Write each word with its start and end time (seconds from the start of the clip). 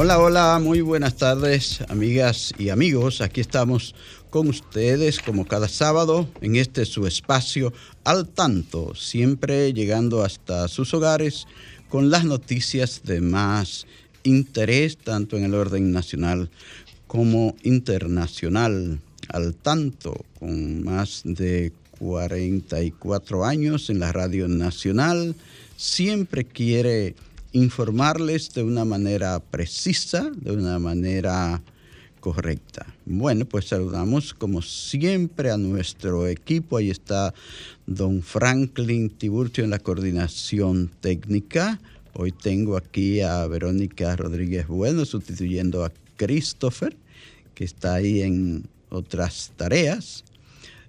Hola, 0.00 0.20
hola, 0.20 0.60
muy 0.62 0.80
buenas 0.80 1.16
tardes, 1.16 1.80
amigas 1.88 2.54
y 2.56 2.68
amigos. 2.68 3.20
Aquí 3.20 3.40
estamos 3.40 3.96
con 4.30 4.46
ustedes 4.46 5.18
como 5.18 5.44
cada 5.44 5.66
sábado 5.66 6.28
en 6.40 6.54
este 6.54 6.84
su 6.84 7.08
espacio 7.08 7.72
al 8.04 8.28
tanto, 8.28 8.94
siempre 8.94 9.72
llegando 9.72 10.22
hasta 10.22 10.68
sus 10.68 10.94
hogares 10.94 11.48
con 11.88 12.10
las 12.10 12.24
noticias 12.24 13.02
de 13.02 13.20
más 13.20 13.88
interés, 14.22 14.98
tanto 14.98 15.36
en 15.36 15.42
el 15.42 15.54
orden 15.54 15.90
nacional 15.90 16.48
como 17.08 17.56
internacional. 17.64 19.00
Al 19.26 19.56
tanto, 19.56 20.24
con 20.38 20.84
más 20.84 21.22
de 21.24 21.72
44 21.98 23.44
años 23.44 23.90
en 23.90 23.98
la 23.98 24.12
Radio 24.12 24.46
Nacional, 24.46 25.34
siempre 25.76 26.44
quiere 26.44 27.16
informarles 27.52 28.52
de 28.54 28.62
una 28.62 28.84
manera 28.84 29.40
precisa, 29.40 30.30
de 30.34 30.52
una 30.52 30.78
manera 30.78 31.62
correcta. 32.20 32.86
Bueno, 33.06 33.44
pues 33.46 33.66
saludamos 33.66 34.34
como 34.34 34.60
siempre 34.62 35.50
a 35.50 35.56
nuestro 35.56 36.26
equipo. 36.26 36.76
Ahí 36.76 36.90
está 36.90 37.32
don 37.86 38.22
Franklin 38.22 39.10
Tiburcio 39.10 39.64
en 39.64 39.70
la 39.70 39.78
coordinación 39.78 40.90
técnica. 41.00 41.80
Hoy 42.14 42.32
tengo 42.32 42.76
aquí 42.76 43.20
a 43.20 43.46
Verónica 43.46 44.16
Rodríguez 44.16 44.66
Bueno 44.66 45.04
sustituyendo 45.04 45.84
a 45.84 45.92
Christopher, 46.16 46.96
que 47.54 47.64
está 47.64 47.94
ahí 47.94 48.22
en 48.22 48.68
otras 48.90 49.52
tareas. 49.56 50.24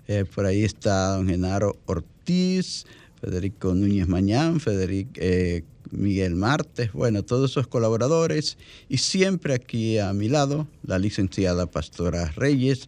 Eh, 0.08 0.26
por 0.26 0.46
ahí 0.46 0.64
está 0.64 1.16
don 1.16 1.28
Genaro 1.28 1.78
Ortiz, 1.86 2.86
Federico 3.22 3.74
Núñez 3.74 4.08
Mañán, 4.08 4.60
Federico, 4.60 5.12
eh, 5.16 5.64
Miguel 5.92 6.36
Martes, 6.36 6.94
bueno, 6.94 7.24
todos 7.24 7.52
esos 7.52 7.68
colaboradores 7.68 8.58
y 8.90 8.98
siempre 8.98 9.54
aquí 9.54 9.98
a 9.98 10.14
mi 10.14 10.30
lado 10.30 10.68
la 10.84 11.00
licenciada 11.00 11.66
Pastora 11.66 12.32
Reyes, 12.36 12.88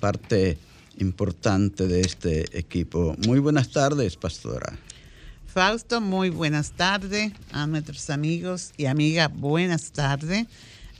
parte 0.00 0.58
importante 0.98 1.86
de 1.86 2.00
este 2.00 2.58
equipo. 2.58 3.14
Muy 3.26 3.38
buenas 3.38 3.70
tardes, 3.70 4.16
Pastora. 4.16 4.76
Fausto, 5.46 6.00
muy 6.00 6.30
buenas 6.30 6.72
tardes 6.72 7.32
a 7.50 7.66
nuestros 7.66 8.08
amigos 8.10 8.72
y 8.76 8.86
amigas, 8.86 9.30
buenas 9.34 9.90
tardes. 9.90 10.46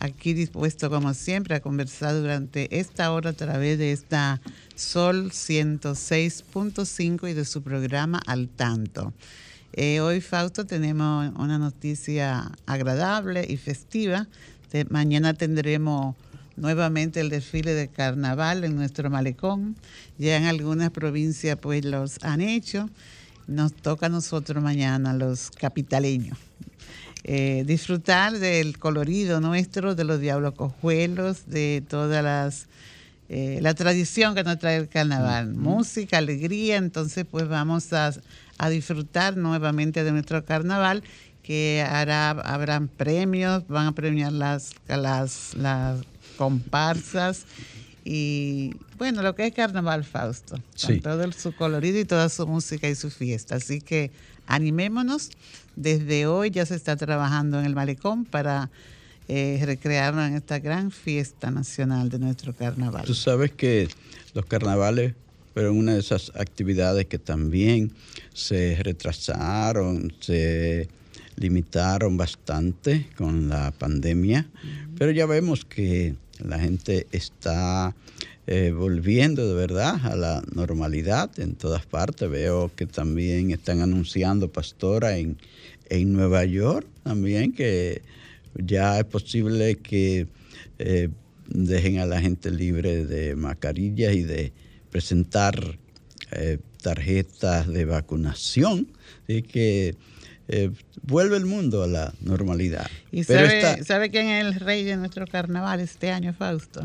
Aquí 0.03 0.33
dispuesto 0.33 0.89
como 0.89 1.13
siempre 1.13 1.55
a 1.55 1.61
conversar 1.61 2.15
durante 2.15 2.81
esta 2.81 3.13
hora 3.13 3.31
a 3.31 3.33
través 3.35 3.79
de 3.79 3.93
esta 3.93 4.41
Sol 4.75 5.31
106.5 5.31 7.31
y 7.31 7.35
de 7.35 7.45
su 7.45 7.63
programa 7.63 8.19
Al 8.27 8.49
Tanto. 8.49 9.13
Eh, 9.75 10.01
hoy, 10.01 10.23
Fausto, 10.23 10.65
tenemos 10.65 11.31
una 11.37 11.59
noticia 11.59 12.51
agradable 12.65 13.45
y 13.47 13.59
festiva. 13.59 14.27
mañana 14.89 15.35
tendremos 15.35 16.17
nuevamente 16.57 17.21
el 17.21 17.29
desfile 17.29 17.75
de 17.75 17.89
carnaval 17.89 18.65
en 18.65 18.77
nuestro 18.77 19.11
malecón. 19.11 19.77
Ya 20.17 20.39
en 20.39 20.47
algunas 20.47 20.93
provincias 20.93 21.59
pues 21.61 21.85
los 21.85 22.25
han 22.25 22.41
hecho. 22.41 22.89
Nos 23.47 23.75
toca 23.75 24.07
a 24.07 24.09
nosotros 24.09 24.63
mañana, 24.63 25.13
los 25.13 25.51
capitaleños. 25.51 26.39
Eh, 27.25 27.65
disfrutar 27.67 28.39
del 28.39 28.79
colorido 28.79 29.41
nuestro, 29.41 29.95
de 29.95 30.05
los 30.05 30.21
diablos 30.21 30.55
cojuelos, 30.55 31.47
de 31.47 31.83
todas 31.89 32.25
las 32.25 32.67
eh, 33.29 33.61
la 33.63 33.75
tradición 33.75 34.35
que 34.35 34.43
nos 34.43 34.59
trae 34.59 34.77
el 34.77 34.89
carnaval, 34.89 35.55
música, 35.55 36.19
alegría, 36.19 36.77
entonces 36.77 37.25
pues 37.31 37.47
vamos 37.47 37.93
a, 37.93 38.13
a 38.59 38.69
disfrutar 38.71 39.37
nuevamente 39.37 40.03
de 40.03 40.11
nuestro 40.11 40.45
carnaval 40.45 41.05
que 41.45 41.87
hará, 41.89 42.31
habrán 42.31 42.89
premios, 42.89 43.69
van 43.69 43.87
a 43.87 43.93
premiar 43.93 44.33
las, 44.33 44.73
las, 44.89 45.55
las 45.55 46.01
comparsas 46.37 47.45
y 48.05 48.75
bueno, 48.99 49.23
lo 49.23 49.35
que 49.35 49.47
es 49.47 49.55
Carnaval 49.55 50.05
Fausto, 50.05 50.61
con 50.85 51.01
todo 51.01 51.31
su 51.33 51.55
colorido 51.55 52.01
y 52.01 52.05
toda 52.05 52.29
su 52.29 52.47
música 52.47 52.89
y 52.89 52.95
su 52.95 53.11
fiesta. 53.11 53.57
Así 53.57 53.81
que 53.81 54.11
animémonos, 54.51 55.31
desde 55.77 56.27
hoy 56.27 56.51
ya 56.51 56.67
se 56.67 56.75
está 56.75 56.97
trabajando 56.97 57.59
en 57.59 57.67
el 57.67 57.75
malecón 57.75 58.25
para 58.25 58.71
eh, 59.29 59.63
recrearnos 59.65 60.29
en 60.29 60.37
esta 60.37 60.59
gran 60.59 60.91
fiesta 60.91 61.51
nacional 61.51 62.09
de 62.09 62.19
nuestro 62.19 62.55
carnaval. 62.55 63.05
Tú 63.05 63.15
sabes 63.15 63.53
que 63.53 63.89
los 64.35 64.45
carnavales 64.45 65.15
pero 65.55 65.73
una 65.73 65.95
de 65.95 66.01
esas 66.01 66.33
actividades 66.37 67.07
que 67.07 67.19
también 67.19 67.93
se 68.33 68.79
retrasaron, 68.83 70.13
se 70.21 70.89
limitaron 71.37 72.17
bastante 72.17 73.09
con 73.17 73.49
la 73.49 73.73
pandemia, 73.73 74.49
pero 74.97 75.11
ya 75.11 75.27
vemos 75.27 75.65
que 75.65 76.15
la 76.39 76.59
gente 76.59 77.07
está 77.13 77.95
eh, 78.53 78.73
volviendo 78.73 79.47
de 79.47 79.55
verdad 79.55 80.05
a 80.05 80.17
la 80.17 80.43
normalidad 80.53 81.31
en 81.39 81.55
todas 81.55 81.87
partes. 81.87 82.29
Veo 82.29 82.69
que 82.75 82.85
también 82.85 83.53
están 83.53 83.81
anunciando, 83.81 84.51
pastora, 84.51 85.19
en, 85.19 85.39
en 85.89 86.13
Nueva 86.13 86.45
York 86.45 86.85
también, 87.05 87.53
que 87.53 88.03
ya 88.57 88.99
es 88.99 89.05
posible 89.05 89.77
que 89.77 90.27
eh, 90.81 91.11
dejen 91.47 92.01
a 92.01 92.07
la 92.07 92.21
gente 92.21 92.51
libre 92.51 93.05
de 93.05 93.37
mascarillas 93.37 94.15
y 94.15 94.25
de 94.25 94.53
presentar 94.91 95.79
eh, 96.33 96.59
tarjetas 96.83 97.69
de 97.69 97.85
vacunación, 97.85 98.89
y 99.29 99.43
que 99.43 99.95
eh, 100.49 100.71
vuelve 101.03 101.37
el 101.37 101.47
mundo 101.47 101.85
a 101.85 101.87
la 101.87 102.15
normalidad. 102.21 102.91
¿Y 103.13 103.23
sabe, 103.23 104.11
quién 104.11 104.27
es 104.27 104.45
el 104.45 104.55
rey 104.55 104.83
de 104.83 104.97
nuestro 104.97 105.25
carnaval 105.29 105.79
este 105.79 106.11
año, 106.11 106.33
Fausto? 106.33 106.83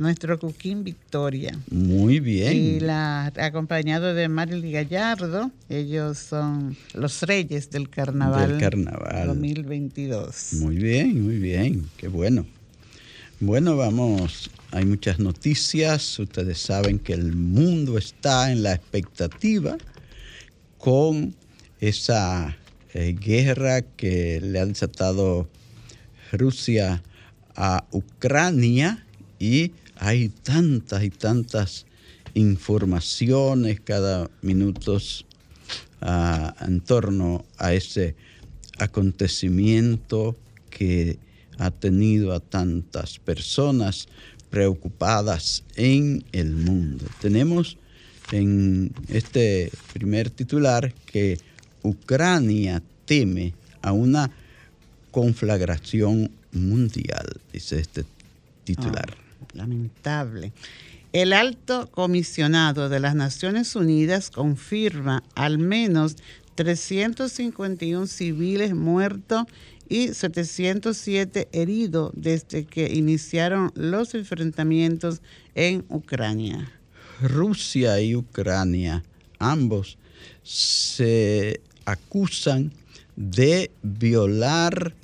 Nuestro 0.00 0.38
Cuquín 0.38 0.82
Victoria. 0.82 1.58
Muy 1.70 2.20
bien. 2.20 2.56
Y 2.56 2.80
la, 2.80 3.26
acompañado 3.36 4.14
de 4.14 4.30
Marily 4.30 4.72
Gallardo, 4.72 5.50
ellos 5.68 6.16
son 6.16 6.74
los 6.94 7.22
reyes 7.22 7.70
del 7.70 7.90
carnaval, 7.90 8.52
del 8.52 8.60
carnaval 8.60 9.26
2022. 9.26 10.54
Muy 10.54 10.76
bien, 10.76 11.22
muy 11.22 11.38
bien, 11.38 11.86
qué 11.98 12.08
bueno. 12.08 12.46
Bueno, 13.40 13.76
vamos 13.76 14.50
hay 14.72 14.86
muchas 14.86 15.18
noticias, 15.18 16.18
ustedes 16.18 16.58
saben 16.58 16.98
que 16.98 17.12
el 17.12 17.34
mundo 17.34 17.98
está 17.98 18.52
en 18.52 18.62
la 18.62 18.72
expectativa 18.72 19.76
con 20.78 21.34
esa 21.78 22.56
eh, 22.94 23.14
guerra 23.20 23.82
que 23.82 24.40
le 24.40 24.60
ha 24.60 24.64
desatado 24.64 25.46
Rusia 26.32 27.02
a 27.54 27.84
Ucrania 27.90 29.04
y 29.38 29.72
hay 30.00 30.30
tantas 30.30 31.04
y 31.04 31.10
tantas 31.10 31.86
informaciones 32.32 33.80
cada 33.80 34.30
minuto 34.40 34.98
ah, 36.00 36.54
en 36.60 36.80
torno 36.80 37.44
a 37.58 37.74
ese 37.74 38.14
acontecimiento 38.78 40.36
que 40.70 41.18
ha 41.58 41.70
tenido 41.70 42.32
a 42.32 42.40
tantas 42.40 43.18
personas 43.18 44.08
preocupadas 44.48 45.64
en 45.76 46.24
el 46.32 46.52
mundo. 46.52 47.04
Tenemos 47.20 47.76
en 48.32 48.94
este 49.08 49.70
primer 49.92 50.30
titular 50.30 50.94
que 51.04 51.38
Ucrania 51.82 52.82
teme 53.04 53.52
a 53.82 53.92
una 53.92 54.30
conflagración 55.10 56.30
mundial, 56.52 57.38
dice 57.52 57.80
este 57.80 58.06
titular. 58.64 59.14
Ah, 59.18 59.29
lamentable. 59.52 60.52
El 61.12 61.32
alto 61.32 61.88
comisionado 61.90 62.88
de 62.88 63.00
las 63.00 63.14
Naciones 63.14 63.74
Unidas 63.74 64.30
confirma 64.30 65.24
al 65.34 65.58
menos 65.58 66.16
351 66.54 68.06
civiles 68.06 68.74
muertos 68.74 69.44
y 69.88 70.14
707 70.14 71.48
heridos 71.52 72.12
desde 72.14 72.64
que 72.64 72.92
iniciaron 72.94 73.72
los 73.74 74.14
enfrentamientos 74.14 75.20
en 75.56 75.84
Ucrania. 75.88 76.70
Rusia 77.20 78.00
y 78.00 78.14
Ucrania, 78.14 79.02
ambos 79.38 79.98
se 80.44 81.60
acusan 81.84 82.72
de 83.16 83.70
violar 83.82 84.94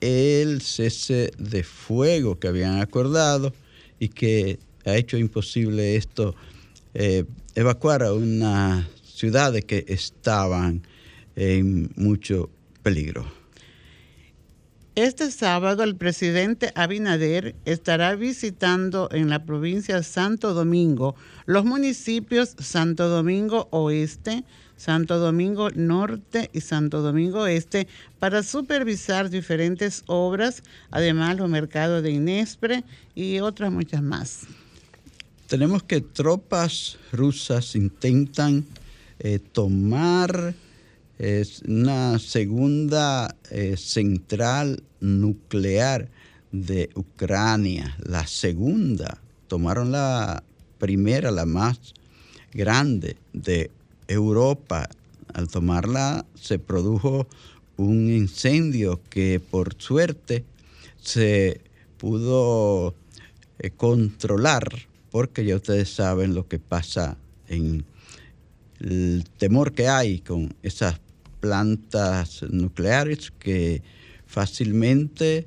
el 0.00 0.60
cese 0.62 1.30
de 1.38 1.62
fuego 1.62 2.38
que 2.38 2.48
habían 2.48 2.80
acordado 2.80 3.54
y 4.04 4.10
que 4.10 4.58
ha 4.84 4.96
hecho 4.96 5.16
imposible 5.16 5.96
esto, 5.96 6.34
eh, 6.92 7.24
evacuar 7.54 8.02
a 8.02 8.12
unas 8.12 8.86
ciudades 9.02 9.64
que 9.64 9.86
estaban 9.88 10.82
en 11.36 11.90
mucho 11.96 12.50
peligro. 12.82 13.24
Este 14.94 15.30
sábado 15.30 15.82
el 15.84 15.96
presidente 15.96 16.70
Abinader 16.74 17.56
estará 17.64 18.14
visitando 18.14 19.08
en 19.10 19.30
la 19.30 19.46
provincia 19.46 19.96
de 19.96 20.02
Santo 20.02 20.52
Domingo 20.52 21.16
los 21.46 21.64
municipios 21.64 22.54
Santo 22.58 23.08
Domingo 23.08 23.68
Oeste, 23.70 24.44
Santo 24.76 25.18
Domingo 25.18 25.70
Norte 25.70 26.50
y 26.52 26.60
Santo 26.60 27.02
Domingo 27.02 27.46
Este 27.46 27.86
para 28.18 28.42
supervisar 28.42 29.30
diferentes 29.30 30.02
obras, 30.06 30.62
además 30.90 31.36
los 31.36 31.48
mercados 31.48 32.02
de 32.02 32.10
Inespre 32.10 32.84
y 33.14 33.40
otras 33.40 33.72
muchas 33.72 34.02
más. 34.02 34.42
Tenemos 35.46 35.82
que 35.82 36.00
tropas 36.00 36.98
rusas 37.12 37.76
intentan 37.76 38.64
eh, 39.18 39.38
tomar 39.38 40.54
una 41.66 42.18
segunda 42.18 43.36
eh, 43.50 43.76
central 43.76 44.82
nuclear 45.00 46.08
de 46.50 46.90
Ucrania, 46.94 47.96
la 48.00 48.26
segunda. 48.26 49.20
Tomaron 49.48 49.92
la 49.92 50.42
primera, 50.78 51.30
la 51.30 51.46
más 51.46 51.78
grande 52.52 53.16
de 53.32 53.70
Europa. 54.08 54.88
Al 55.32 55.48
tomarla 55.48 56.24
se 56.34 56.58
produjo 56.58 57.26
un 57.76 58.10
incendio 58.10 59.00
que 59.10 59.40
por 59.40 59.74
suerte 59.78 60.44
se 61.00 61.60
pudo 61.98 62.94
eh, 63.58 63.70
controlar 63.70 64.68
porque 65.10 65.44
ya 65.44 65.56
ustedes 65.56 65.90
saben 65.90 66.34
lo 66.34 66.48
que 66.48 66.58
pasa 66.58 67.16
en 67.48 67.84
el 68.80 69.24
temor 69.38 69.72
que 69.72 69.88
hay 69.88 70.20
con 70.20 70.54
esas 70.62 71.00
plantas 71.40 72.42
nucleares 72.50 73.32
que 73.38 73.82
fácilmente 74.26 75.46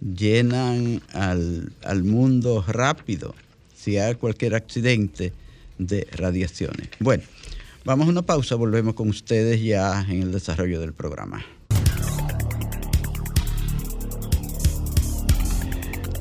llenan 0.00 1.02
al, 1.12 1.72
al 1.84 2.04
mundo 2.04 2.64
rápido 2.66 3.34
si 3.74 3.98
hay 3.98 4.14
cualquier 4.16 4.54
accidente 4.54 5.32
de 5.78 6.06
radiaciones. 6.12 6.88
Bueno, 6.98 7.22
vamos 7.86 8.08
a 8.08 8.10
una 8.10 8.22
pausa, 8.22 8.56
volvemos 8.56 8.94
con 8.94 9.08
ustedes 9.08 9.62
ya 9.62 10.04
en 10.08 10.20
el 10.20 10.32
desarrollo 10.32 10.80
del 10.80 10.92
programa. 10.92 11.46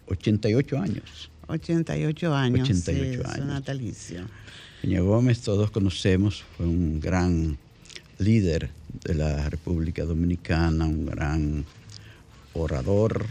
88 0.09 0.77
años. 0.77 1.31
88 1.47 2.35
años. 2.35 2.69
88 2.69 3.23
años. 3.29 3.47
natalicio. 3.47 4.27
Peña 4.81 5.01
Gómez 5.01 5.41
todos 5.43 5.71
conocemos, 5.71 6.43
fue 6.57 6.67
un 6.67 6.99
gran 6.99 7.57
líder 8.19 8.71
de 9.05 9.15
la 9.15 9.49
República 9.49 10.05
Dominicana, 10.05 10.85
un 10.87 11.07
gran 11.07 11.65
orador, 12.53 13.27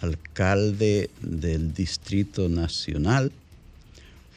alcalde 0.00 1.10
del 1.20 1.74
Distrito 1.74 2.48
Nacional, 2.48 3.30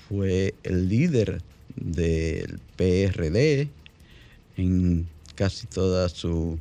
fue 0.10 0.54
el 0.64 0.90
líder 0.90 1.42
del 1.78 2.60
PRD 2.76 3.70
en 4.58 5.08
casi 5.40 5.68
toda 5.68 6.10
su, 6.10 6.60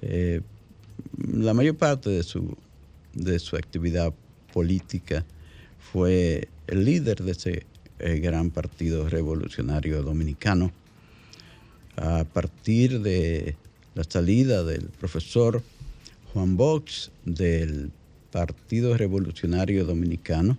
eh, 0.00 0.42
la 1.26 1.52
mayor 1.54 1.76
parte 1.76 2.08
de 2.08 2.22
su, 2.22 2.56
de 3.14 3.40
su 3.40 3.56
actividad 3.56 4.14
política, 4.52 5.24
fue 5.92 6.46
el 6.68 6.84
líder 6.84 7.24
de 7.24 7.32
ese 7.32 7.66
eh, 7.98 8.20
gran 8.20 8.50
partido 8.50 9.08
revolucionario 9.08 10.04
dominicano. 10.04 10.70
A 11.96 12.22
partir 12.22 13.00
de 13.00 13.56
la 13.96 14.04
salida 14.04 14.62
del 14.62 14.84
profesor 15.00 15.60
Juan 16.32 16.56
Box 16.56 17.10
del 17.24 17.90
Partido 18.30 18.96
Revolucionario 18.96 19.84
Dominicano, 19.84 20.56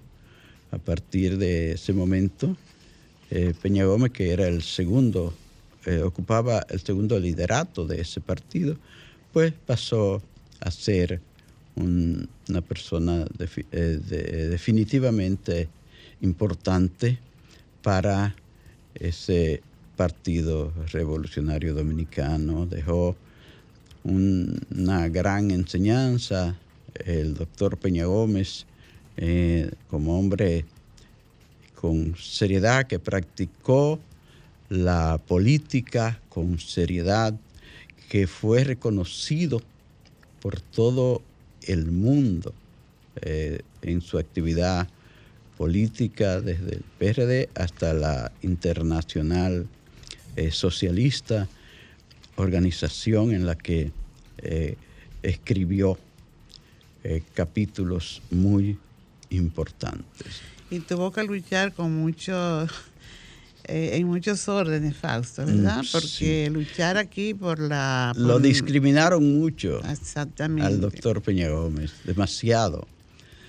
a 0.72 0.80
partir 0.80 1.38
de 1.38 1.72
ese 1.72 1.94
momento, 1.94 2.58
eh, 3.30 3.54
Peña 3.62 3.86
Gómez, 3.86 4.12
que 4.12 4.32
era 4.32 4.50
el 4.50 4.64
segundo, 4.64 5.34
eh, 5.86 6.02
ocupaba 6.02 6.66
el 6.70 6.80
segundo 6.80 7.20
liderato 7.20 7.86
de 7.86 8.02
ese 8.02 8.22
partido, 8.22 8.78
pues 9.34 9.54
pasó 9.66 10.22
a 10.60 10.72
ser 10.72 11.22
una 11.76 12.62
persona 12.62 13.26
eh, 13.72 14.48
definitivamente 14.50 15.70
importante 16.22 17.18
para 17.82 18.36
ese 18.94 19.62
Partido 19.96 20.74
Revolucionario 20.92 21.74
Dominicano, 21.74 22.66
dejó 22.66 23.16
una 24.04 25.08
gran 25.10 25.52
enseñanza. 25.52 26.58
El 27.06 27.36
doctor 27.36 27.78
Peña 27.78 28.06
Gómez, 28.06 28.66
eh, 29.18 29.72
como 29.90 30.18
hombre 30.18 30.66
con 31.76 32.16
seriedad 32.18 32.88
que 32.88 33.00
practicó 33.00 34.00
la 34.72 35.20
política 35.28 36.18
con 36.30 36.58
seriedad, 36.58 37.38
que 38.10 38.26
fue 38.26 38.64
reconocido 38.64 39.62
por 40.42 40.62
todo 40.62 41.22
el 41.64 41.92
mundo 41.92 42.54
eh, 43.22 43.64
en 43.82 44.00
su 44.00 44.18
actividad 44.18 44.88
política 45.58 46.40
desde 46.40 46.76
el 46.76 46.84
PRD 46.98 47.50
hasta 47.54 47.94
la 47.94 48.32
internacional 48.44 49.68
eh, 50.38 50.52
socialista, 50.52 51.50
organización 52.38 53.34
en 53.34 53.46
la 53.46 53.56
que 53.56 53.92
eh, 54.38 54.78
escribió 55.22 55.98
capítulos 57.34 58.22
muy 58.30 58.78
importantes. 59.32 60.42
Y 60.70 60.80
tuvo 60.80 61.12
que 61.12 61.24
luchar 61.24 61.74
con 61.74 61.96
mucho, 61.96 62.68
eh, 63.66 63.92
en 63.94 64.08
muchos 64.08 64.48
órdenes, 64.48 64.96
Fausto, 64.96 65.46
¿verdad? 65.46 65.84
Mm, 65.84 65.88
Porque 65.92 66.50
luchar 66.52 66.98
aquí 66.98 67.34
por 67.34 67.60
la... 67.60 68.14
Lo 68.16 68.40
discriminaron 68.40 69.40
mucho 69.40 69.80
Exactamente. 69.90 70.68
al 70.68 70.82
doctor 70.82 71.22
Peña 71.22 71.50
Gómez, 71.50 71.92
demasiado. 72.04 72.88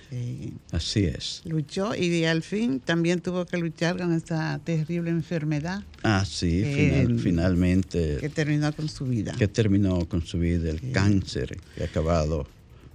Sí. 0.09 0.53
Así 0.71 1.05
es. 1.05 1.41
Luchó 1.45 1.95
y 1.95 2.23
al 2.25 2.43
fin 2.43 2.79
también 2.79 3.19
tuvo 3.19 3.45
que 3.45 3.57
luchar 3.57 3.97
con 3.97 4.13
esta 4.13 4.59
terrible 4.63 5.09
enfermedad 5.09 5.81
Ah, 6.03 6.23
sí, 6.23 6.63
final- 6.63 7.19
finalmente. 7.19 8.17
que 8.19 8.29
terminó 8.29 8.71
con 8.75 8.87
su 8.89 9.05
vida. 9.05 9.33
que 9.37 9.47
terminó 9.47 10.07
con 10.07 10.23
su 10.23 10.37
vida, 10.37 10.69
el 10.69 10.79
Sí. 10.79 10.91
cáncer 10.91 11.57
que 11.75 11.81
ha 11.83 11.85
acabado 11.87 12.45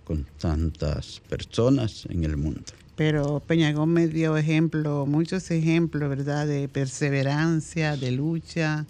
con 0.05 0.27
tantas 0.39 1.21
personas 1.29 2.07
en 2.09 2.23
el 2.23 2.37
mundo. 2.37 2.63
Pero 2.99 3.41
Peña 3.47 3.71
Gómez 3.73 4.13
dio 4.13 4.37
ejemplo, 4.37 5.07
muchos 5.07 5.51
ejemplos, 5.53 6.09
¿verdad? 6.11 6.49
De 6.49 6.69
perseverancia, 6.69 7.97
de 7.97 8.11
lucha, 8.11 8.87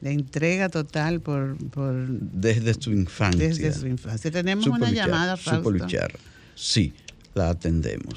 de 0.00 0.12
entrega 0.12 0.68
total 0.68 1.20
por, 1.20 1.56
por 1.70 1.92
Desde 2.06 2.74
su 2.74 2.92
infancia. 2.92 3.48
desde 3.48 3.72
su 3.72 3.88
infancia. 3.88 4.30
Tenemos 4.30 4.64
Supo 4.64 4.76
una 4.76 4.88
luchar, 4.90 5.06
llamada, 5.08 5.36
supo 5.36 5.50
Fausto. 5.50 5.70
luchar. 5.72 6.12
Sí, 6.54 6.94
la 7.34 7.50
atendemos. 7.50 8.14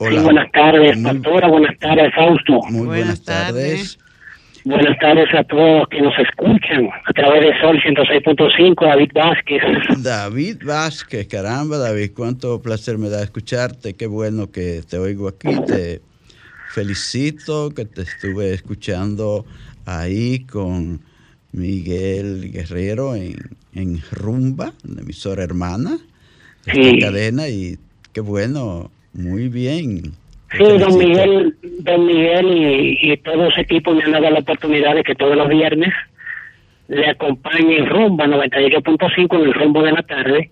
Sí, 0.00 0.18
buenas 0.18 0.50
tardes, 0.50 0.96
Muy- 0.98 1.12
pastora. 1.20 1.48
Buenas 1.48 1.78
tardes, 1.78 2.12
Fausto. 2.14 2.52
Muy 2.68 2.86
buenas, 2.86 2.88
Buenas 2.88 3.22
tardes. 3.22 3.96
tardes. 3.96 3.98
Buenas 4.64 4.98
tardes 4.98 5.28
a 5.34 5.44
todos 5.44 5.80
los 5.80 5.88
que 5.88 6.00
nos 6.00 6.14
escuchan 6.18 6.88
a 7.06 7.12
través 7.12 7.42
de 7.42 7.60
Sol 7.60 7.78
106.5, 7.82 8.86
David 8.86 9.10
Vázquez. 9.14 9.62
David 10.02 10.62
Vázquez, 10.64 11.26
caramba, 11.28 11.76
David, 11.76 12.12
cuánto 12.16 12.62
placer 12.62 12.96
me 12.96 13.10
da 13.10 13.22
escucharte. 13.22 13.92
Qué 13.94 14.06
bueno 14.06 14.50
que 14.50 14.80
te 14.88 14.96
oigo 14.96 15.28
aquí. 15.28 15.48
Te 15.66 16.00
felicito 16.70 17.70
que 17.74 17.84
te 17.84 18.02
estuve 18.02 18.54
escuchando 18.54 19.44
ahí 19.84 20.46
con 20.46 21.00
Miguel 21.52 22.50
Guerrero 22.50 23.14
en, 23.16 23.36
en 23.74 24.00
Rumba, 24.12 24.72
la 24.82 25.02
emisora 25.02 25.42
hermana 25.44 25.98
de 26.64 26.72
esta 26.72 26.90
Sí. 26.90 26.98
cadena. 27.00 27.48
Y 27.48 27.78
qué 28.14 28.22
bueno, 28.22 28.90
muy 29.12 29.48
bien. 29.48 30.14
Sí, 30.56 30.64
don. 30.78 30.98
Miguel, 30.98 31.54
don 31.80 32.06
Miguel 32.06 32.46
y, 32.46 33.12
y 33.12 33.16
todo 33.18 33.48
ese 33.48 33.62
equipo 33.62 33.92
me 33.94 34.02
han 34.04 34.12
dado 34.12 34.30
la 34.30 34.38
oportunidad 34.40 34.94
de 34.94 35.02
que 35.04 35.14
todos 35.14 35.36
los 35.36 35.48
viernes 35.48 35.92
le 36.88 37.06
acompañe 37.08 37.78
en 37.78 37.86
Rumba 37.86 38.26
98.5 38.26 39.36
en 39.38 39.44
el 39.46 39.54
rumbo 39.54 39.82
de 39.82 39.92
la 39.92 40.02
tarde. 40.02 40.50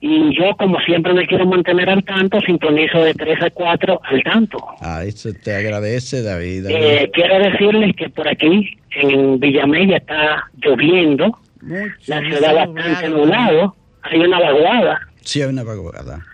Y 0.00 0.36
yo, 0.36 0.56
como 0.56 0.80
siempre 0.80 1.12
me 1.14 1.26
quiero 1.28 1.46
mantener 1.46 1.88
al 1.88 2.02
tanto, 2.02 2.40
sintonizo 2.40 3.04
de 3.04 3.14
3 3.14 3.42
a 3.42 3.50
4 3.50 4.00
al 4.02 4.22
tanto. 4.24 4.58
Ah, 4.80 5.04
eso 5.04 5.28
te 5.44 5.54
agradece, 5.54 6.22
David. 6.22 6.64
David. 6.64 6.76
Eh, 6.76 7.10
quiero 7.14 7.38
decirles 7.38 7.94
que 7.94 8.08
por 8.10 8.26
aquí, 8.26 8.76
en 8.96 9.38
Villamella, 9.38 9.98
está 9.98 10.50
lloviendo. 10.60 11.38
Mucho, 11.60 11.92
La 12.08 12.20
ciudad 12.20 12.54
bastante 12.66 13.08
nublado. 13.10 13.76
Hay 14.02 14.18
una 14.18 14.40
vaguada. 14.40 15.00
sí, 15.20 15.40
hay 15.42 15.50
una 15.50 15.62
vaguada. 15.62 16.26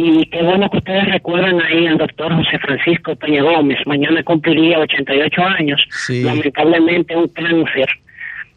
Y 0.00 0.26
qué 0.26 0.42
bueno 0.44 0.70
que 0.70 0.78
ustedes 0.78 1.06
recuerdan 1.06 1.60
ahí 1.60 1.88
al 1.88 1.98
doctor 1.98 2.32
José 2.32 2.56
Francisco 2.60 3.16
Peña 3.16 3.42
Gómez. 3.42 3.78
Mañana 3.84 4.22
cumpliría 4.22 4.78
88 4.78 5.42
años. 5.42 5.80
Sí. 5.90 6.22
Lamentablemente 6.22 7.16
un 7.16 7.26
cáncer, 7.26 7.88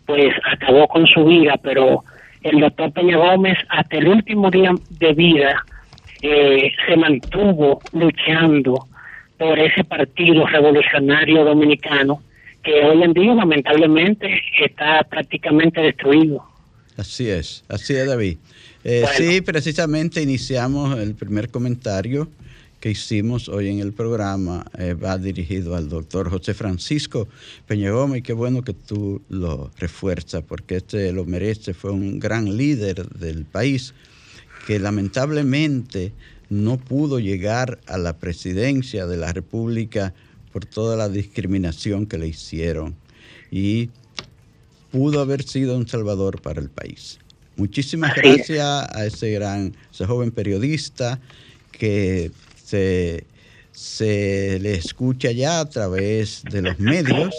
pues 0.05 0.35
acabó 0.45 0.87
con 0.87 1.07
su 1.07 1.25
vida, 1.25 1.55
pero 1.63 2.03
el 2.43 2.59
doctor 2.59 2.93
Peña 2.93 3.17
Gómez 3.17 3.57
hasta 3.69 3.97
el 3.97 4.07
último 4.09 4.51
día 4.51 4.71
de 4.99 5.13
vida 5.13 5.65
eh, 6.21 6.71
se 6.87 6.95
mantuvo 6.95 7.81
luchando 7.91 8.85
por 9.39 9.57
ese 9.57 9.83
partido 9.83 10.45
revolucionario 10.45 11.43
dominicano 11.43 12.21
que 12.63 12.83
hoy 12.85 13.01
en 13.01 13.13
día 13.13 13.33
lamentablemente 13.33 14.39
está 14.63 15.03
prácticamente 15.09 15.81
destruido. 15.81 16.43
Así 16.97 17.31
es, 17.31 17.65
así 17.67 17.95
es, 17.95 18.05
David. 18.05 18.37
Eh, 18.83 19.01
Bueno. 19.03 19.31
Sí, 19.31 19.41
precisamente 19.41 20.21
iniciamos 20.21 20.97
el 20.99 21.15
primer 21.15 21.49
comentario 21.49 22.27
que 22.79 22.89
hicimos 22.89 23.47
hoy 23.47 23.69
en 23.69 23.79
el 23.79 23.93
programa, 23.93 24.65
eh, 24.79 24.95
va 24.95 25.19
dirigido 25.19 25.75
al 25.75 25.87
doctor 25.87 26.31
José 26.31 26.55
Francisco 26.55 27.27
Peña 27.67 27.91
Gómez, 27.91 28.19
y 28.19 28.21
qué 28.23 28.33
bueno 28.33 28.63
que 28.63 28.73
tú 28.73 29.21
lo 29.29 29.69
refuerzas, 29.77 30.43
porque 30.47 30.77
este 30.77 31.11
lo 31.11 31.23
merece, 31.25 31.75
fue 31.75 31.91
un 31.91 32.19
gran 32.19 32.57
líder 32.57 33.07
del 33.09 33.45
país 33.45 33.93
que 34.65 34.79
lamentablemente 34.79 36.11
no 36.49 36.77
pudo 36.77 37.19
llegar 37.19 37.79
a 37.85 37.99
la 37.99 38.17
presidencia 38.17 39.05
de 39.05 39.17
la 39.17 39.31
República 39.31 40.13
por 40.51 40.65
toda 40.65 40.97
la 40.97 41.07
discriminación 41.07 42.07
que 42.07 42.17
le 42.17 42.27
hicieron. 42.27 42.95
Y 43.51 43.89
pudo 44.91 45.21
haber 45.21 45.43
sido 45.43 45.77
un 45.77 45.87
salvador 45.87 46.41
para 46.41 46.59
el 46.59 46.69
país. 46.69 47.19
Muchísimas 47.55 48.11
Así 48.11 48.19
es. 48.21 48.35
gracias 48.35 48.95
a 48.95 49.05
ese 49.05 49.31
gran, 49.31 49.75
ese 49.91 50.05
joven 50.05 50.31
periodista 50.31 51.19
que 51.71 52.31
se, 52.63 53.25
se 53.71 54.59
le 54.61 54.75
escucha 54.75 55.31
ya 55.31 55.59
a 55.59 55.69
través 55.69 56.43
de 56.49 56.61
los 56.61 56.79
medios, 56.79 57.35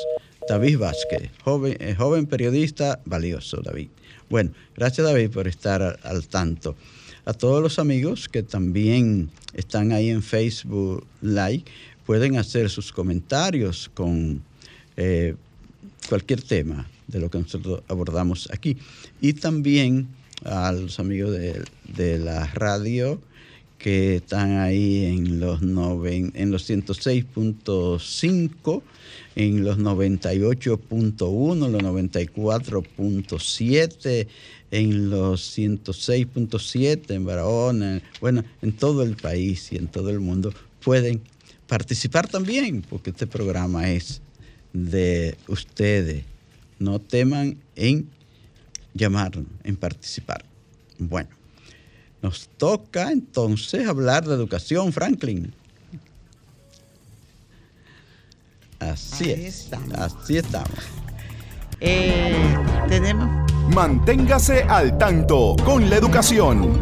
David 0.49 0.79
Vázquez, 0.79 1.31
joven, 1.45 1.77
eh, 1.81 1.95
joven 1.95 2.27
periodista 2.27 3.01
valioso, 3.05 3.61
David. 3.63 3.89
Bueno, 4.29 4.53
gracias 4.77 5.07
David 5.07 5.31
por 5.31 5.49
estar 5.49 5.83
al, 5.83 5.99
al 6.03 6.27
tanto. 6.29 6.77
A 7.25 7.33
todos 7.33 7.63
los 7.63 7.79
amigos 7.79 8.29
que 8.29 8.43
también 8.43 9.31
están 9.55 9.93
ahí 9.93 10.11
en 10.11 10.23
Facebook 10.23 11.07
Live, 11.21 11.65
pueden 12.05 12.37
hacer 12.37 12.69
sus 12.69 12.93
comentarios 12.93 13.91
con 13.95 14.43
eh, 14.97 15.37
cualquier 16.09 16.43
tema 16.43 16.89
de 17.09 17.21
lo 17.21 17.31
que 17.31 17.39
nosotros 17.39 17.83
abordamos 17.89 18.49
aquí. 18.53 18.77
Y 19.21 19.35
también 19.35 20.09
a 20.45 20.73
los 20.73 20.99
amigos 20.99 21.33
de, 21.33 21.63
de 21.95 22.19
la 22.19 22.47
radio 22.49 23.21
que 23.83 24.17
están 24.17 24.59
ahí 24.59 25.05
en 25.07 25.41
los, 25.41 25.61
noven, 25.61 26.33
en 26.37 26.53
los 26.53 26.71
106.5, 26.71 28.83
en 29.35 29.65
los 29.65 29.79
98.1, 29.79 31.69
los 31.69 31.83
94.7, 31.83 34.29
en 34.71 35.11
los 35.11 35.59
106.7 35.59 37.11
en 37.11 37.25
Barahona, 37.25 38.01
bueno, 38.21 38.45
en 38.63 38.73
todo 38.73 39.03
el 39.03 39.17
país 39.17 39.73
y 39.73 39.77
en 39.77 39.89
todo 39.89 40.11
el 40.11 40.21
mundo 40.21 40.55
pueden 40.85 41.21
participar 41.67 42.29
también, 42.29 42.83
porque 42.89 43.11
este 43.11 43.27
programa 43.27 43.91
es 43.91 44.23
de 44.73 45.35
ustedes. 45.49 46.23
No 46.83 46.99
teman 46.99 47.63
en 47.77 48.11
llamarnos, 48.93 49.47
en 49.63 49.77
participar. 49.77 50.45
Bueno, 50.99 51.31
nos 52.21 52.49
toca 52.57 53.13
entonces 53.13 53.87
hablar 53.87 54.27
de 54.27 54.35
educación, 54.35 54.93
Franklin. 54.93 55.55
Así 58.81 59.31
Ahí 59.31 59.45
es, 59.45 59.61
estamos. 59.61 59.95
así 59.97 60.37
estamos. 60.39 60.79
Eh, 61.79 62.35
tenemos 62.89 63.29
Manténgase 63.73 64.65
al 64.65 64.99
tanto 64.99 65.55
con 65.65 65.89
la 65.89 65.97
educación. 65.97 66.81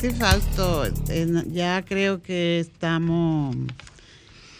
Sí, 0.00 0.10
Fausto, 0.10 0.86
eh, 1.08 1.44
ya 1.52 1.84
creo 1.84 2.20
que 2.20 2.58
estamos 2.58 3.56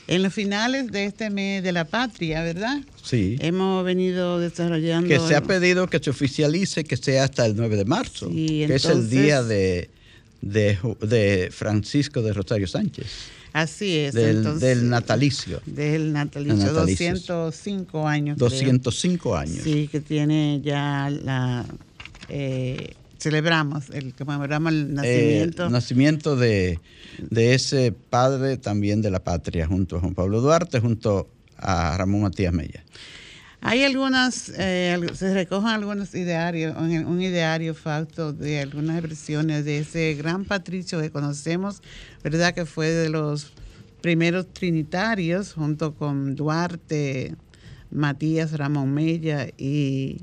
en 0.08 0.22
los 0.22 0.32
finales 0.34 0.90
de 0.90 1.04
este 1.04 1.30
mes 1.30 1.62
de 1.62 1.70
la 1.70 1.84
patria, 1.84 2.42
¿verdad? 2.42 2.78
Sí. 3.02 3.36
Hemos 3.40 3.84
venido 3.84 4.40
desarrollando... 4.40 5.06
Que 5.08 5.20
se 5.20 5.36
ha 5.36 5.42
pedido 5.42 5.86
que 5.86 5.98
se 5.98 6.10
oficialice 6.10 6.82
que 6.84 6.96
sea 6.96 7.24
hasta 7.24 7.44
el 7.46 7.54
9 7.54 7.76
de 7.76 7.84
marzo, 7.84 8.30
Sí, 8.30 8.64
que 8.66 8.74
es 8.74 8.84
el 8.86 9.08
día 9.10 9.42
de, 9.42 9.90
de, 10.40 11.48
Francisco 11.52 12.22
de 12.22 12.32
Rosario 12.32 12.66
Sánchez, 12.66 13.06
Así 13.52 13.96
es. 13.96 14.14
del, 14.14 14.38
entonces, 14.38 14.60
del 14.60 14.88
natalicio, 14.88 15.60
Del 15.66 16.12
natalicio, 16.12 16.56
natalicio. 16.56 17.10
205 17.12 18.08
años. 18.08 18.36
creo. 18.38 18.48
205 18.50 19.36
años. 19.36 19.60
Sí, 19.62 19.88
que 19.92 20.00
tiene 20.00 20.60
ya 20.64 21.10
la... 21.10 21.64
eh, 22.28 22.94
celebramos, 23.18 23.90
el, 23.90 24.14
conmemoramos 24.14 24.72
el 24.72 24.94
nacimiento. 24.94 25.66
Eh, 25.66 25.70
nacimiento 25.70 26.36
de, 26.36 26.80
de 27.18 27.54
ese 27.54 27.92
padre 27.92 28.56
también 28.56 29.02
de 29.02 29.10
la 29.10 29.22
patria, 29.22 29.66
junto 29.66 29.96
a 29.96 30.00
Juan 30.00 30.14
Pablo 30.14 30.40
Duarte, 30.40 30.80
junto 30.80 31.28
a 31.56 31.96
Ramón 31.96 32.22
Matías 32.22 32.52
Mella. 32.52 32.84
Hay 33.60 33.82
algunas, 33.82 34.52
eh, 34.56 34.96
se 35.14 35.34
recogen 35.34 35.68
algunos 35.68 36.14
idearios, 36.14 36.76
un, 36.76 37.20
ideario 37.20 37.74
facto 37.74 38.32
de 38.32 38.60
algunas 38.60 39.02
versiones 39.02 39.64
de 39.64 39.78
ese 39.78 40.14
gran 40.14 40.44
patricio 40.44 41.00
que 41.00 41.10
conocemos, 41.10 41.82
¿verdad? 42.22 42.54
Que 42.54 42.66
fue 42.66 42.88
de 42.90 43.08
los 43.08 43.52
primeros 44.00 44.52
trinitarios, 44.52 45.54
junto 45.54 45.96
con 45.96 46.36
Duarte, 46.36 47.34
Matías, 47.90 48.52
Ramón 48.52 48.94
Mella 48.94 49.48
y, 49.58 50.18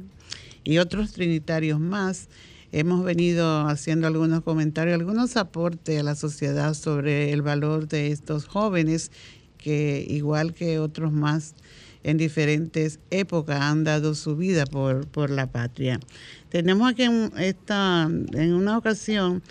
y 0.63 0.77
otros 0.77 1.11
trinitarios 1.11 1.77
más. 1.77 2.29
Hemos 2.75 3.05
venido 3.05 3.67
haciendo 3.69 4.05
algunos 4.05 4.43
comentarios, 4.43 4.99
algunos 4.99 5.37
aportes 5.37 5.97
a 5.97 6.03
la 6.03 6.13
sociedad 6.13 6.73
sobre 6.73 7.31
el 7.31 7.41
valor 7.41 7.87
de 7.87 8.11
estos 8.11 8.47
jóvenes 8.47 9.11
que 9.57 10.05
igual 10.09 10.53
que 10.53 10.77
otros 10.79 11.13
más 11.13 11.55
en 12.03 12.17
diferentes 12.17 12.99
épocas 13.11 13.61
han 13.61 13.85
dado 13.85 14.13
su 14.13 14.35
vida 14.35 14.65
por, 14.65 15.07
por 15.07 15.29
la 15.29 15.47
patria. 15.47 16.01
Tenemos 16.49 16.91
aquí 16.91 17.03
en, 17.03 17.31
esta, 17.37 18.09
en 18.33 18.53
una 18.53 18.77
ocasión 18.77 19.41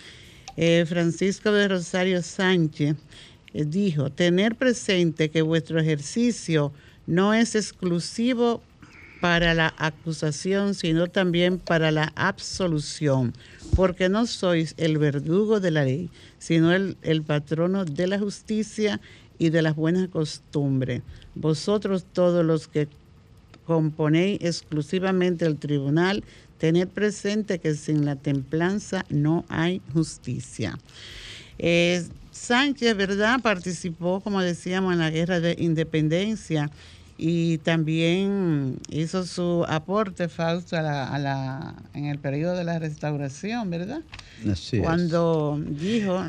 eh, 0.58 0.84
Francisco 0.86 1.50
de 1.50 1.68
Rosario 1.68 2.22
Sánchez 2.22 2.94
eh, 3.54 3.64
dijo, 3.64 4.10
tener 4.10 4.54
presente 4.54 5.30
que 5.30 5.40
vuestro 5.40 5.80
ejercicio 5.80 6.72
no 7.06 7.32
es 7.32 7.54
exclusivo 7.54 8.62
para 9.24 9.54
la 9.54 9.72
acusación, 9.78 10.74
sino 10.74 11.06
también 11.06 11.58
para 11.58 11.90
la 11.90 12.12
absolución, 12.14 13.32
porque 13.74 14.10
no 14.10 14.26
sois 14.26 14.74
el 14.76 14.98
verdugo 14.98 15.60
de 15.60 15.70
la 15.70 15.82
ley, 15.82 16.10
sino 16.38 16.74
el, 16.74 16.98
el 17.00 17.22
patrono 17.22 17.86
de 17.86 18.06
la 18.06 18.18
justicia 18.18 19.00
y 19.38 19.48
de 19.48 19.62
las 19.62 19.76
buenas 19.76 20.08
costumbres. 20.08 21.00
Vosotros 21.34 22.04
todos 22.12 22.44
los 22.44 22.68
que 22.68 22.86
componéis 23.64 24.40
exclusivamente 24.42 25.46
el 25.46 25.56
tribunal, 25.56 26.22
tened 26.58 26.88
presente 26.88 27.60
que 27.60 27.76
sin 27.76 28.04
la 28.04 28.16
templanza 28.16 29.06
no 29.08 29.46
hay 29.48 29.80
justicia. 29.94 30.78
Eh, 31.58 32.04
Sánchez, 32.30 32.94
¿verdad? 32.94 33.40
Participó, 33.40 34.20
como 34.20 34.42
decíamos, 34.42 34.92
en 34.92 34.98
la 34.98 35.08
guerra 35.08 35.40
de 35.40 35.56
independencia 35.58 36.70
y 37.16 37.58
también 37.58 38.78
hizo 38.90 39.24
su 39.24 39.64
aporte, 39.68 40.28
Fausto, 40.28 40.76
a 40.76 40.82
la, 40.82 41.74
en 41.94 42.06
el 42.06 42.18
periodo 42.18 42.56
de 42.56 42.64
la 42.64 42.78
restauración, 42.80 43.70
¿verdad? 43.70 44.00
Así 44.50 44.78
Cuando 44.78 45.62
dijo, 45.64 46.22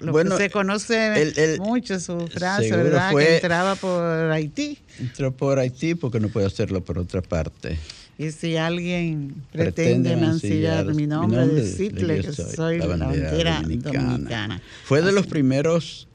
lo 0.00 0.12
que 0.12 0.36
se 0.36 0.50
conoce 0.50 1.56
mucho 1.60 2.00
su 2.00 2.26
frase, 2.26 2.76
¿verdad? 2.76 3.14
que 3.14 3.36
entraba 3.36 3.76
por 3.76 4.02
Haití. 4.32 4.78
Entró 4.98 5.32
por 5.32 5.58
Haití 5.58 5.94
porque 5.94 6.18
no 6.18 6.28
puede 6.28 6.46
hacerlo 6.46 6.82
por 6.82 6.98
otra 6.98 7.22
parte. 7.22 7.78
Y 8.18 8.30
si 8.30 8.56
alguien 8.56 9.34
pretende, 9.52 10.16
mancillar, 10.16 10.86
mi 10.94 11.06
nombre, 11.06 11.46
decirle 11.46 12.20
que 12.20 12.32
soy, 12.32 12.78
la 12.78 12.86
bandera, 12.86 13.62
dominicana. 13.62 14.60
Fue 14.84 15.00
de 15.00 15.12
los 15.12 15.26
primeros 15.26 16.08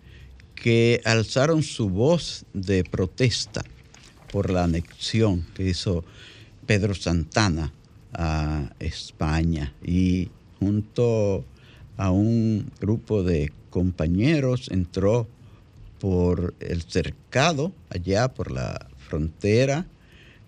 que 0.56 1.02
alzaron 1.06 1.64
su 1.64 1.90
voz 1.90 2.46
de 2.54 2.84
protesta 2.84 3.64
por 4.32 4.50
la 4.50 4.64
anexión 4.64 5.46
que 5.56 5.70
hizo 5.70 6.04
Pedro 6.66 6.94
Santana 6.94 7.74
a 8.14 8.72
España 8.80 9.74
y 9.84 10.30
junto 10.60 11.46
a 11.98 12.12
un 12.12 12.72
grupo 12.80 13.24
de 13.24 13.52
compañeros 13.70 14.70
entró 14.72 15.28
por 16.00 16.54
el 16.60 16.84
cercado, 16.84 17.74
allá 17.90 18.30
por 18.30 18.52
la 18.52 18.88
frontera, 18.98 19.86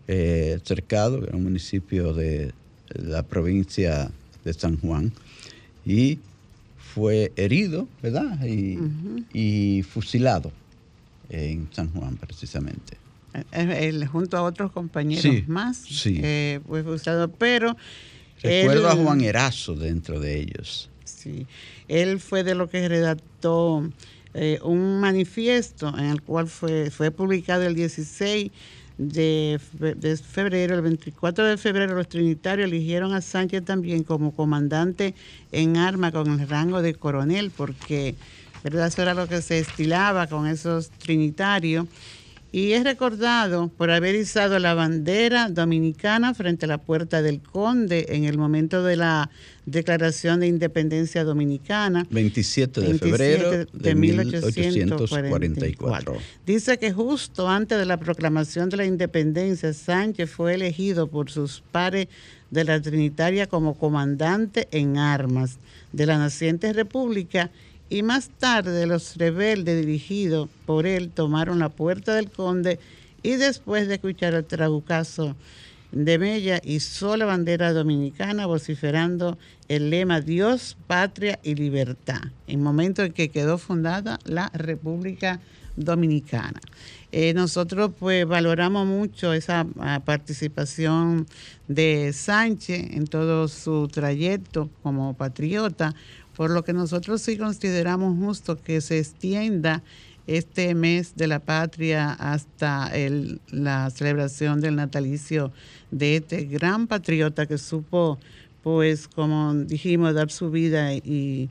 eh, 0.07 0.59
cercado, 0.63 1.27
un 1.33 1.43
municipio 1.43 2.13
de 2.13 2.53
la 2.89 3.23
provincia 3.23 4.11
de 4.43 4.53
San 4.53 4.77
Juan, 4.77 5.11
y 5.85 6.19
fue 6.77 7.31
herido, 7.35 7.87
¿verdad? 8.01 8.39
y 8.45 9.83
fusilado 9.83 10.51
en 11.29 11.67
San 11.71 11.89
Juan 11.91 12.17
precisamente. 12.17 13.00
Él, 13.51 14.05
junto 14.07 14.37
a 14.37 14.43
otros 14.43 14.71
compañeros 14.71 15.47
más, 15.47 15.77
sí. 15.77 16.19
Eh, 16.21 16.59
fue 16.67 16.81
usado, 16.83 17.31
pero... 17.31 17.75
Recuerdo 18.41 18.89
a 18.89 18.95
Juan 18.95 19.21
Erazo 19.21 19.75
dentro 19.75 20.19
de 20.19 20.39
ellos. 20.39 20.89
Sí, 21.03 21.45
él 21.87 22.19
fue 22.19 22.43
de 22.43 22.55
lo 22.55 22.67
que 22.67 22.87
redactó 22.87 23.87
eh, 24.33 24.59
un 24.63 24.99
manifiesto 24.99 25.89
en 25.97 26.05
el 26.05 26.21
cual 26.21 26.47
fue, 26.47 26.89
fue 26.89 27.11
publicado 27.11 27.63
el 27.63 27.75
16 27.75 28.51
de, 28.97 29.59
de, 29.73 30.17
febrero, 30.17 30.75
el 30.75 30.81
24 30.81 31.45
de 31.45 31.57
febrero, 31.57 31.95
los 31.95 32.07
trinitarios 32.07 32.67
eligieron 32.67 33.13
a 33.13 33.21
Sánchez 33.21 33.65
también 33.65 34.03
como 34.03 34.33
comandante 34.33 35.15
en 35.51 35.77
arma 35.77 36.11
con 36.11 36.39
el 36.39 36.47
rango 36.47 36.81
de 36.81 36.93
coronel, 36.93 37.51
porque 37.51 38.15
¿verdad? 38.63 38.87
eso 38.87 39.01
era 39.01 39.13
lo 39.13 39.27
que 39.27 39.41
se 39.41 39.59
estilaba 39.59 40.27
con 40.27 40.47
esos 40.47 40.91
trinitarios 40.91 41.87
y 42.51 42.73
es 42.73 42.83
recordado 42.83 43.69
por 43.69 43.91
haber 43.91 44.15
izado 44.15 44.59
la 44.59 44.73
bandera 44.73 45.47
dominicana 45.47 46.33
frente 46.33 46.65
a 46.65 46.67
la 46.67 46.79
puerta 46.79 47.21
del 47.21 47.41
Conde 47.41 48.07
en 48.09 48.25
el 48.25 48.37
momento 48.37 48.83
de 48.83 48.97
la 48.97 49.29
Declaración 49.65 50.41
de 50.41 50.47
Independencia 50.47 51.23
Dominicana. 51.23 52.05
27 52.09 52.81
de 52.81 52.99
febrero 52.99 53.65
de, 53.71 53.95
1844. 53.95 56.17
Dice 56.45 56.77
que 56.77 56.91
justo 56.91 57.47
antes 57.47 57.77
de 57.77 57.85
la 57.85 57.95
proclamación 57.97 58.69
de 58.69 58.75
la 58.77 58.85
independencia, 58.85 59.73
Sánchez 59.73 60.29
fue 60.29 60.55
elegido 60.55 61.07
por 61.07 61.31
sus 61.31 61.63
pares 61.71 62.07
de 62.49 62.65
la 62.65 62.81
Trinitaria 62.81 63.47
como 63.47 63.75
comandante 63.75 64.67
en 64.71 64.97
armas 64.97 65.57
de 65.93 66.05
la 66.05 66.17
naciente 66.17 66.73
república 66.73 67.49
y 67.91 68.03
más 68.03 68.29
tarde 68.29 68.87
los 68.87 69.17
rebeldes 69.17 69.85
dirigidos 69.85 70.47
por 70.65 70.87
él 70.87 71.11
tomaron 71.11 71.59
la 71.59 71.67
puerta 71.67 72.15
del 72.15 72.31
conde 72.31 72.79
y 73.21 73.31
después 73.35 73.89
de 73.89 73.95
escuchar 73.95 74.33
el 74.33 74.45
trabucazo 74.45 75.35
de 75.91 76.17
Mella 76.17 76.61
hizo 76.63 77.17
la 77.17 77.25
bandera 77.25 77.73
dominicana 77.73 78.45
vociferando 78.45 79.37
el 79.67 79.89
lema 79.89 80.21
Dios, 80.21 80.77
patria 80.87 81.37
y 81.43 81.55
libertad, 81.55 82.21
en 82.47 82.63
momento 82.63 83.03
en 83.03 83.11
que 83.11 83.27
quedó 83.27 83.57
fundada 83.57 84.19
la 84.23 84.49
República 84.53 85.41
Dominicana. 85.75 86.61
Eh, 87.13 87.33
nosotros 87.33 87.91
pues 87.99 88.25
valoramos 88.25 88.87
mucho 88.87 89.33
esa 89.33 89.67
ah, 89.79 90.01
participación 90.05 91.27
de 91.67 92.13
Sánchez 92.13 92.91
en 92.91 93.05
todo 93.05 93.49
su 93.49 93.89
trayecto 93.89 94.69
como 94.81 95.13
patriota, 95.13 95.93
por 96.35 96.51
lo 96.51 96.63
que 96.63 96.73
nosotros 96.73 97.21
sí 97.21 97.37
consideramos 97.37 98.17
justo 98.17 98.61
que 98.61 98.81
se 98.81 98.99
extienda 98.99 99.83
este 100.27 100.75
mes 100.75 101.15
de 101.15 101.27
la 101.27 101.39
patria 101.39 102.11
hasta 102.13 102.91
la 103.49 103.89
celebración 103.89 104.61
del 104.61 104.75
natalicio 104.75 105.51
de 105.89 106.17
este 106.17 106.45
gran 106.45 106.87
patriota 106.87 107.45
que 107.45 107.57
supo, 107.57 108.19
pues 108.63 109.07
como 109.07 109.53
dijimos, 109.55 110.13
dar 110.13 110.31
su 110.31 110.51
vida 110.51 110.93
y 110.93 111.49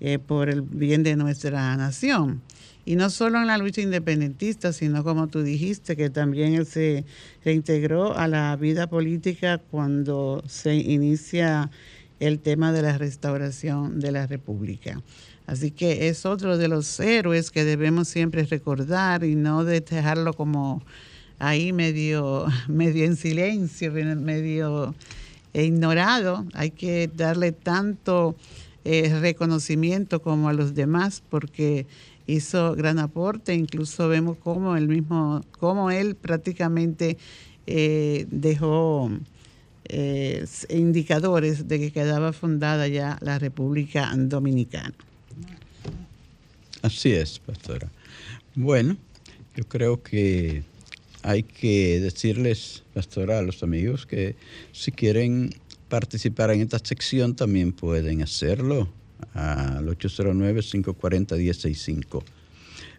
eh, 0.00 0.18
por 0.18 0.48
el 0.48 0.62
bien 0.62 1.02
de 1.02 1.16
nuestra 1.16 1.76
nación. 1.76 2.40
Y 2.84 2.96
no 2.96 3.10
solo 3.10 3.38
en 3.38 3.48
la 3.48 3.58
lucha 3.58 3.82
independentista, 3.82 4.72
sino 4.72 5.04
como 5.04 5.26
tú 5.26 5.42
dijiste, 5.42 5.96
que 5.96 6.08
también 6.08 6.64
se 6.64 7.04
reintegró 7.44 8.16
a 8.16 8.28
la 8.28 8.56
vida 8.56 8.86
política 8.86 9.58
cuando 9.58 10.42
se 10.46 10.76
inicia 10.76 11.70
el 12.20 12.40
tema 12.40 12.72
de 12.72 12.82
la 12.82 12.98
restauración 12.98 14.00
de 14.00 14.12
la 14.12 14.26
República. 14.26 15.00
Así 15.46 15.70
que 15.70 16.08
es 16.08 16.26
otro 16.26 16.58
de 16.58 16.68
los 16.68 17.00
héroes 17.00 17.50
que 17.50 17.64
debemos 17.64 18.08
siempre 18.08 18.44
recordar 18.44 19.24
y 19.24 19.34
no 19.34 19.64
dejarlo 19.64 20.34
como 20.34 20.82
ahí 21.38 21.72
medio, 21.72 22.46
medio 22.68 23.04
en 23.04 23.16
silencio, 23.16 23.92
medio 23.92 24.94
ignorado. 25.54 26.46
Hay 26.52 26.70
que 26.70 27.10
darle 27.14 27.52
tanto 27.52 28.36
eh, 28.84 29.18
reconocimiento 29.20 30.20
como 30.20 30.48
a 30.48 30.52
los 30.52 30.74
demás 30.74 31.22
porque 31.28 31.86
hizo 32.26 32.74
gran 32.74 32.98
aporte. 32.98 33.54
Incluso 33.54 34.08
vemos 34.08 34.36
cómo 34.38 34.76
él 34.76 34.88
mismo, 34.88 35.42
cómo 35.58 35.90
él 35.90 36.14
prácticamente 36.14 37.16
eh, 37.66 38.26
dejó 38.30 39.10
eh, 39.88 40.44
indicadores 40.70 41.68
de 41.68 41.78
que 41.78 41.92
quedaba 41.92 42.32
fundada 42.32 42.88
ya 42.88 43.18
la 43.20 43.38
República 43.38 44.10
Dominicana. 44.16 44.94
Así 46.82 47.12
es, 47.12 47.38
pastora. 47.38 47.88
Bueno, 48.54 48.96
yo 49.56 49.64
creo 49.64 50.02
que 50.02 50.62
hay 51.22 51.42
que 51.42 52.00
decirles, 52.00 52.82
pastora, 52.94 53.38
a 53.38 53.42
los 53.42 53.62
amigos 53.62 54.06
que 54.06 54.36
si 54.72 54.92
quieren 54.92 55.54
participar 55.88 56.50
en 56.50 56.60
esta 56.60 56.78
sección 56.78 57.34
también 57.34 57.72
pueden 57.72 58.22
hacerlo 58.22 58.88
al 59.34 59.86
809-540-1065 59.86 62.22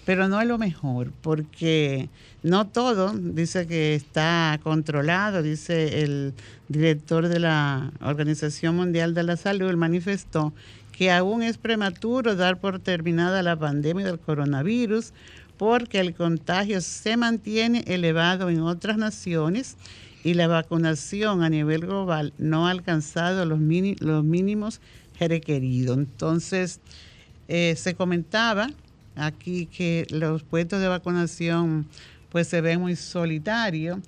pero 0.06 0.28
no 0.28 0.42
es 0.42 0.48
lo 0.48 0.58
mejor, 0.58 1.12
porque 1.22 2.10
no 2.42 2.68
todo 2.68 3.13
dice 3.13 3.68
que 3.68 3.96
está 3.96 4.60
controlado, 4.62 5.42
dice 5.42 6.04
el 6.04 6.34
director 6.68 7.28
de 7.30 7.39
la 7.39 7.92
Organización 8.02 8.76
Mundial 8.76 9.13
de 9.13 9.24
la 9.24 9.38
Salud, 9.38 9.74
manifestó 9.76 10.54
que 10.92 11.12
aún 11.12 11.42
es 11.42 11.58
prematuro 11.58 12.36
dar 12.36 12.60
por 12.60 12.80
terminada 12.80 13.42
la 13.44 13.58
pandemia 13.58 14.06
del 14.06 14.20
coronavirus, 14.20 15.13
porque 15.58 16.00
el 16.00 16.13
contagio 16.13 16.82
se 16.82 17.16
mantiene 17.16 17.84
elevado 17.88 18.50
en 18.50 18.62
otras 18.62 18.98
naciones 18.98 19.78
y 20.24 20.34
la 20.34 20.48
vacunación 20.48 21.44
a 21.44 21.50
nivel 21.50 21.82
global 21.82 22.34
no 22.38 22.68
ha 22.68 22.72
alcanzado 22.72 23.46
los, 23.46 23.60
los 24.00 24.24
mínimos 24.24 24.82
requeridos. 25.20 25.98
Entonces, 25.98 26.80
eh, 27.48 27.76
se 27.78 27.94
comentaba 27.94 28.70
aquí 29.15 29.65
que 29.65 30.06
los 30.10 30.43
puestos 30.43 30.82
de 30.82 30.88
vacunación 30.88 31.88
pues 32.30 32.47
se 32.47 32.62
ven 32.62 32.82
muy 32.82 32.95
solitarios 32.95 33.99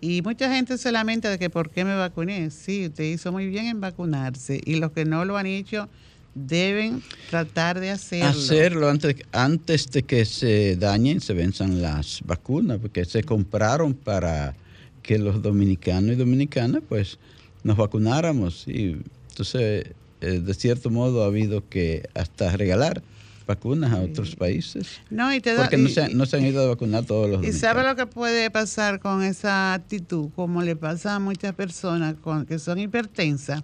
y 0.00 0.22
mucha 0.22 0.52
gente 0.52 0.78
se 0.78 0.92
lamenta 0.92 1.30
de 1.30 1.38
que 1.38 1.50
por 1.50 1.70
qué 1.70 1.84
me 1.84 1.94
vacuné. 1.94 2.50
Sí, 2.50 2.86
usted 2.86 3.04
hizo 3.04 3.32
muy 3.32 3.46
bien 3.46 3.66
en 3.66 3.80
vacunarse 3.80 4.60
y 4.64 4.76
los 4.76 4.92
que 4.92 5.04
no 5.04 5.24
lo 5.24 5.36
han 5.36 5.46
hecho 5.46 5.88
deben 6.34 7.02
tratar 7.30 7.80
de 7.80 7.90
hacerlo. 7.90 8.28
Hacerlo 8.28 8.88
antes, 8.88 9.16
antes 9.32 9.90
de 9.90 10.02
que 10.02 10.24
se 10.24 10.76
dañen, 10.76 11.20
se 11.20 11.32
venzan 11.32 11.80
las 11.80 12.20
vacunas, 12.24 12.78
porque 12.80 13.04
se 13.04 13.22
compraron 13.22 13.94
para 13.94 14.54
que 15.02 15.18
los 15.18 15.42
dominicanos 15.42 16.12
y 16.12 16.16
dominicanas 16.16 16.82
pues 16.88 17.18
nos 17.62 17.76
vacunáramos 17.76 18.66
y 18.66 18.96
entonces 19.30 19.86
eh, 20.20 20.40
de 20.40 20.54
cierto 20.54 20.90
modo 20.90 21.22
ha 21.22 21.26
habido 21.26 21.68
que 21.68 22.08
hasta 22.14 22.56
regalar 22.56 23.02
vacunas 23.46 23.92
a 23.92 24.00
otros 24.00 24.36
países. 24.36 25.00
No, 25.10 25.32
y 25.34 25.40
te 25.40 25.54
Porque 25.54 25.76
no, 25.76 25.88
se, 25.88 26.14
no, 26.14 26.26
se, 26.26 26.36
han 26.36 26.46
ido 26.46 26.62
a 26.62 26.68
vacunar 26.68 27.04
todos 27.04 27.28
los 27.28 27.44
¿Y 27.44 27.52
sabe 27.52 27.82
lo 27.82 27.96
que 27.96 28.06
puede 28.06 28.50
pasar 28.50 29.00
con 29.00 29.22
esa 29.22 29.74
actitud? 29.74 30.30
Como 30.34 30.62
le 30.62 30.76
pasa 30.76 31.16
a 31.16 31.18
muchas 31.18 31.54
personas 31.54 32.14
con, 32.14 32.46
que 32.46 32.58
son 32.58 32.78
hipertensas 32.78 33.62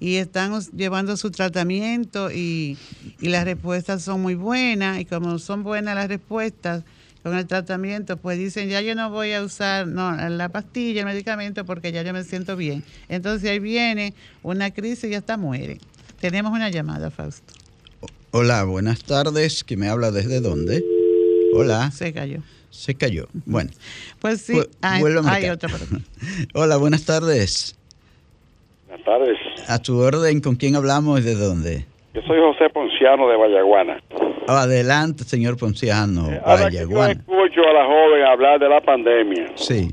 y 0.00 0.16
están 0.16 0.60
llevando 0.76 1.16
su 1.16 1.30
tratamiento 1.30 2.30
y, 2.30 2.78
y 3.20 3.28
las 3.28 3.44
respuestas 3.44 4.02
son 4.02 4.22
muy 4.22 4.36
buenas 4.36 5.00
y 5.00 5.04
como 5.04 5.38
son 5.38 5.64
buenas 5.64 5.94
las 5.96 6.08
respuestas 6.08 6.84
con 7.22 7.36
el 7.36 7.46
tratamiento, 7.46 8.16
pues 8.16 8.38
dicen, 8.38 8.68
ya 8.68 8.80
yo 8.80 8.94
no 8.94 9.10
voy 9.10 9.32
a 9.32 9.42
usar 9.42 9.86
no, 9.86 10.14
la 10.28 10.48
pastilla, 10.50 11.00
el 11.00 11.06
medicamento, 11.06 11.64
porque 11.64 11.92
ya 11.92 12.02
yo 12.02 12.12
me 12.12 12.24
siento 12.24 12.56
bien. 12.56 12.84
Entonces 13.08 13.50
ahí 13.50 13.58
viene 13.58 14.14
una 14.42 14.70
crisis 14.70 15.10
y 15.10 15.14
hasta 15.14 15.36
muere. 15.36 15.78
Tenemos 16.20 16.52
una 16.52 16.70
llamada, 16.70 17.10
Fausto. 17.10 17.54
Hola, 18.30 18.64
buenas 18.64 19.04
tardes. 19.04 19.64
¿Quién 19.64 19.80
me 19.80 19.88
habla 19.88 20.10
desde 20.10 20.40
dónde? 20.40 20.84
Hola. 21.54 21.90
Se 21.90 22.12
cayó. 22.12 22.40
Se 22.68 22.94
cayó. 22.94 23.24
Bueno. 23.46 23.70
Pues 24.20 24.42
sí, 24.42 24.52
hay, 24.82 25.02
otra 25.48 25.70
Hola, 26.54 26.76
buenas 26.76 27.06
tardes. 27.06 27.74
Buenas 28.86 29.04
tardes. 29.06 29.38
A 29.66 29.80
tu 29.80 29.98
orden, 29.98 30.42
¿con 30.42 30.56
quién 30.56 30.76
hablamos 30.76 31.20
y 31.20 31.22
de 31.22 31.36
dónde? 31.36 31.86
Yo 32.12 32.20
soy 32.26 32.38
José 32.38 32.68
Ponciano 32.68 33.28
de 33.28 33.36
Vallaguana. 33.36 34.02
Adelante, 34.46 35.24
señor 35.24 35.56
Ponciano, 35.56 36.30
eh, 36.30 36.40
Vallaguana. 36.46 37.14
yo 37.14 37.20
escucho 37.20 37.62
a 37.62 37.72
la 37.72 37.86
joven 37.86 38.22
hablar 38.24 38.60
de 38.60 38.68
la 38.68 38.82
pandemia. 38.82 39.52
Sí. 39.54 39.88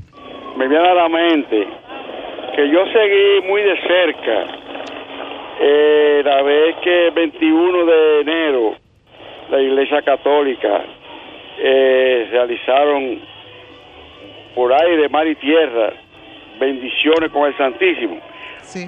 Me 0.58 0.68
viene 0.68 0.86
a 0.86 0.94
la 0.94 1.08
mente 1.08 1.66
que 2.54 2.70
yo 2.70 2.84
seguí 2.92 3.48
muy 3.48 3.62
de 3.62 3.76
cerca 3.80 4.55
eh, 5.60 6.22
la 6.24 6.42
vez 6.42 6.76
que 6.82 7.06
el 7.08 7.12
21 7.12 7.86
de 7.86 8.20
enero 8.20 8.74
la 9.50 9.60
Iglesia 9.60 10.02
Católica 10.02 10.84
eh, 11.58 12.28
realizaron 12.30 13.20
por 14.54 14.72
aire, 14.72 15.08
mar 15.08 15.26
y 15.26 15.34
tierra 15.36 15.92
bendiciones 16.58 17.30
con 17.30 17.46
el 17.46 17.56
Santísimo. 17.56 18.18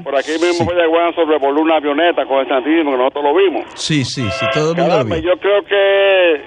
Por 0.02 0.16
aquí 0.16 0.32
mismo 0.32 0.68
sí. 0.68 0.86
Guana 0.88 1.12
sobrevoló 1.14 1.60
una 1.60 1.76
avioneta 1.76 2.26
con 2.26 2.40
el 2.40 2.48
Santísimo, 2.48 2.90
que 2.90 2.98
nosotros 2.98 3.24
lo 3.24 3.34
vimos. 3.34 3.64
Sí, 3.74 4.04
sí, 4.04 4.28
sí, 4.30 4.46
todo 4.52 4.72
el 4.72 4.78
mundo 4.78 5.04
lo 5.04 5.16
Yo 5.20 5.36
creo 5.38 5.62
que 5.64 6.40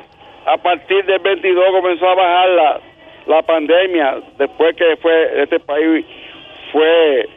a 0.45 0.57
partir 0.57 1.05
del 1.05 1.19
22 1.19 1.65
comenzó 1.71 2.09
a 2.09 2.15
bajar 2.15 2.49
la, 2.49 2.81
la 3.27 3.41
pandemia, 3.43 4.19
después 4.37 4.75
que 4.75 4.97
fue 4.97 5.43
este 5.43 5.59
país 5.59 6.05
fue 6.71 7.29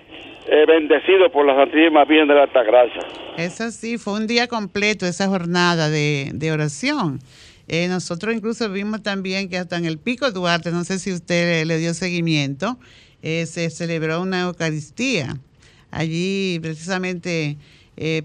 eh, 0.46 0.66
bendecido 0.66 1.32
por 1.32 1.46
la 1.46 1.54
Santísima 1.56 2.04
Virgen 2.04 2.28
de 2.28 2.34
la 2.34 2.42
Altagracia. 2.42 3.00
Eso 3.38 3.70
sí, 3.70 3.96
fue 3.96 4.12
un 4.12 4.26
día 4.26 4.46
completo 4.46 5.06
esa 5.06 5.26
jornada 5.26 5.88
de, 5.88 6.50
oración. 6.52 7.18
Eh, 7.66 7.88
nosotros 7.88 8.34
incluso 8.34 8.68
vimos 8.70 9.02
también 9.02 9.48
que 9.48 9.56
hasta 9.56 9.78
en 9.78 9.86
el 9.86 9.96
Pico 9.96 10.30
Duarte, 10.32 10.70
no 10.70 10.84
sé 10.84 10.98
si 10.98 11.12
usted 11.12 11.64
le, 11.64 11.78
dio 11.78 11.94
seguimiento, 11.94 12.76
eh, 13.22 13.46
se 13.46 13.70
celebró 13.70 14.20
una 14.20 14.42
Eucaristía. 14.42 15.34
Allí 15.90 16.58
precisamente 16.60 17.56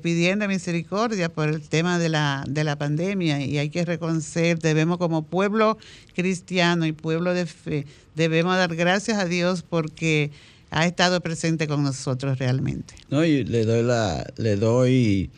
pidiendo 0.02 0.48
misericordia 0.48 1.30
por 1.30 1.48
el 1.48 1.70
tema 1.70 2.00
de 2.00 2.10
la, 2.10 2.44
de 2.48 2.64
la 2.64 2.76
pandemia 2.76 3.40
y 3.46 3.60
hay 3.60 3.70
que 3.70 3.86
reconocer, 3.86 4.58
debemos 4.58 4.98
como 4.98 5.28
pueblo 5.28 5.78
cristiano 6.16 6.88
y 6.88 6.92
pueblo 6.92 7.36
de 7.36 7.46
fe, 7.46 7.86
debemos 8.16 8.58
dar 8.58 8.76
gracias 8.76 9.20
a 9.20 9.26
Dios 9.26 9.62
porque 9.62 10.32
ha 10.72 10.86
estado 10.86 11.22
presente 11.22 11.68
con 11.68 11.84
nosotros 11.84 12.38
realmente. 12.38 12.96
No, 13.10 13.26
y 13.26 13.44
le 13.44 13.66
doy 13.66 13.84
la, 13.84 14.26
le 14.38 14.56
doy 14.56 15.30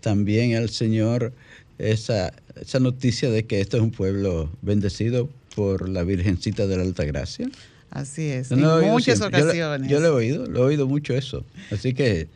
también 0.00 0.54
al 0.54 0.68
Señor 0.68 1.32
esa, 1.78 2.32
esa 2.60 2.80
noticia 2.80 3.30
de 3.30 3.44
que 3.44 3.60
este 3.60 3.76
es 3.76 3.82
un 3.82 3.90
pueblo 3.90 4.50
bendecido 4.62 5.28
por 5.54 5.88
la 5.88 6.04
Virgencita 6.04 6.66
de 6.66 6.76
la 6.76 6.82
Alta 6.82 7.04
Gracia. 7.04 7.48
Así 7.90 8.28
es, 8.28 8.50
en 8.50 8.60
muchas 8.60 9.20
ocasiones. 9.20 9.88
Yo, 9.90 10.00
lo 10.00 10.06
he 10.06 10.10
oído, 10.10 10.46
lo 10.46 10.60
he 10.60 10.66
oído 10.66 10.86
mucho 10.86 11.14
eso. 11.14 11.44
Así 11.70 11.94
que 11.94 12.28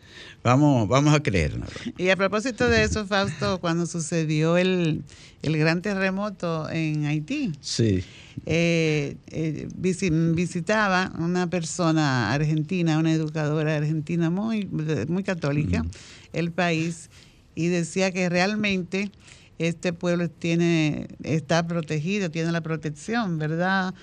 vamos, 0.42 0.88
vamos 0.88 1.14
a 1.14 1.20
creernos. 1.22 1.68
Y 1.98 2.08
a 2.08 2.16
propósito 2.16 2.68
de 2.68 2.84
eso, 2.84 3.06
Fausto, 3.06 3.60
cuando 3.60 3.86
sucedió 3.86 4.56
el, 4.56 5.02
el 5.42 5.58
gran 5.58 5.82
terremoto 5.82 6.68
en 6.70 7.06
Haití, 7.06 7.52
sí. 7.60 8.04
Eh, 8.46 9.16
eh, 9.28 9.68
visitaba 9.76 11.12
una 11.18 11.48
persona 11.50 12.32
argentina, 12.32 12.98
una 12.98 13.12
educadora 13.12 13.76
argentina 13.76 14.30
muy, 14.30 14.66
muy 15.08 15.22
católica, 15.22 15.82
mm. 15.82 15.90
el 16.32 16.52
país, 16.52 17.10
y 17.54 17.68
decía 17.68 18.12
que 18.12 18.28
realmente 18.28 19.10
este 19.58 19.92
pueblo 19.92 20.30
tiene, 20.30 21.08
está 21.22 21.66
protegido, 21.66 22.30
tiene 22.30 22.50
la 22.50 22.62
protección, 22.62 23.38
¿verdad? 23.38 23.94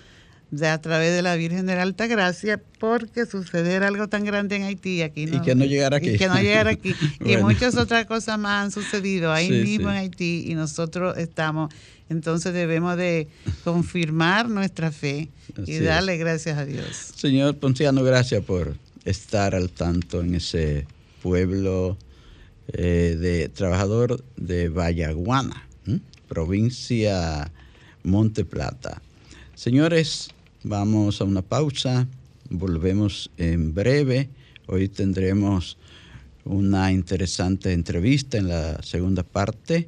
De 0.52 0.68
a 0.68 0.80
través 0.80 1.14
de 1.16 1.22
la 1.22 1.36
Virgen 1.36 1.66
de 1.66 1.76
la 1.76 1.82
Alta 1.82 2.08
Gracia, 2.08 2.62
porque 2.80 3.26
suceder 3.26 3.84
algo 3.84 4.08
tan 4.08 4.24
grande 4.24 4.56
en 4.56 4.64
Haití 4.64 5.02
aquí 5.02 5.26
no, 5.26 5.38
y 5.38 5.42
que 5.42 5.56
no 5.56 5.66
llegara 5.66 5.98
aquí. 5.98 6.10
y 6.16 6.18
que 6.18 6.28
no 6.28 6.36
llegara 6.42 6.72
aquí. 6.72 6.96
Y 7.24 7.38
muchas 7.38 7.76
otras 7.76 8.06
cosas 8.06 8.40
más 8.40 8.66
han 8.66 8.72
sucedido 8.72 9.32
ahí 9.32 9.50
mismo 9.50 9.90
en 9.90 9.98
Haití 9.98 10.46
y 10.48 10.56
nosotros 10.56 11.18
estamos 11.18 11.74
entonces 12.10 12.54
debemos 12.54 12.96
de 12.96 13.28
confirmar 13.66 14.48
nuestra 14.50 14.94
fe 14.94 15.28
y 15.66 15.80
darle 15.80 16.16
gracias 16.16 16.58
a 16.58 16.66
Dios. 16.66 17.12
Señor 17.16 17.58
Ponciano 17.58 18.02
gracias 18.02 18.42
por 18.46 18.76
estar 19.04 19.54
al 19.54 19.70
tanto 19.72 20.22
en 20.22 20.36
ese 20.36 20.88
pueblo 21.22 21.98
eh, 22.70 23.18
de 23.20 23.50
trabajador 23.50 24.24
de 24.38 24.70
Vallaguana 24.70 25.68
provincia 26.28 27.52
Monte 28.04 28.46
Plata. 28.46 29.02
Señores 29.56 30.30
Vamos 30.68 31.22
a 31.22 31.24
una 31.24 31.42
pausa, 31.42 32.10
volvemos 32.50 33.32
en 33.38 33.74
breve. 33.74 34.28
Hoy 34.66 34.90
tendremos 34.90 35.78
una 36.44 36.92
interesante 36.92 37.72
entrevista 37.72 38.38
en 38.38 38.50
la 38.50 38.84
segunda 38.84 39.24
parte, 39.24 39.88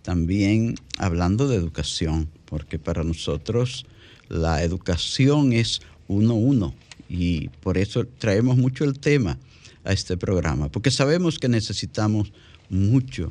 también 0.00 0.76
hablando 0.96 1.46
de 1.46 1.56
educación, 1.56 2.30
porque 2.46 2.78
para 2.78 3.04
nosotros 3.04 3.84
la 4.30 4.62
educación 4.62 5.52
es 5.52 5.82
uno 6.08 6.32
uno 6.36 6.74
y 7.06 7.50
por 7.60 7.76
eso 7.76 8.06
traemos 8.06 8.56
mucho 8.56 8.84
el 8.84 8.98
tema 8.98 9.36
a 9.84 9.92
este 9.92 10.16
programa, 10.16 10.70
porque 10.70 10.90
sabemos 10.90 11.38
que 11.38 11.50
necesitamos 11.50 12.32
mucho 12.70 13.30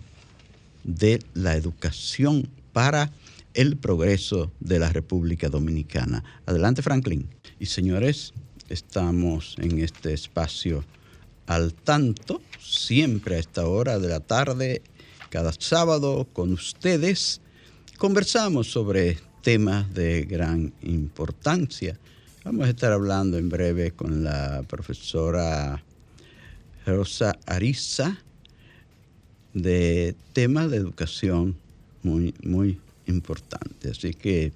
de 0.84 1.24
la 1.34 1.56
educación 1.56 2.48
para 2.72 3.12
el 3.54 3.78
progreso 3.78 4.52
de 4.60 4.80
la 4.80 4.90
República 4.90 5.50
Dominicana. 5.50 6.24
Adelante, 6.46 6.82
Franklin. 6.82 7.28
Y 7.60 7.68
señores, 7.68 8.34
estamos 8.70 9.56
en 9.60 9.80
este 9.80 10.14
espacio 10.14 10.84
al 11.46 11.74
tanto, 11.74 12.42
siempre 12.60 13.36
a 13.36 13.40
esta 13.40 13.68
hora 13.68 14.00
de 14.00 14.10
la 14.10 14.20
tarde, 14.20 14.82
cada 15.30 15.52
sábado 15.52 16.28
con 16.32 16.54
ustedes. 16.54 17.42
Conversamos 17.98 18.72
sobre 18.72 19.18
temas 19.42 19.94
de 19.94 20.24
gran 20.24 20.74
importancia. 20.82 22.00
Vamos 22.44 22.68
a 22.68 22.70
estar 22.70 22.92
hablando 22.92 23.38
en 23.38 23.50
breve 23.50 23.92
con 23.92 24.24
la 24.24 24.64
profesora 24.68 25.84
Rosa 26.86 27.38
Ariza 27.46 28.18
de 29.54 30.16
temas 30.34 30.72
de 30.72 30.78
educación 30.78 31.56
muy, 32.02 32.34
muy 32.44 32.80
importantes. 33.08 33.98
Así 33.98 34.14
que 34.14 34.54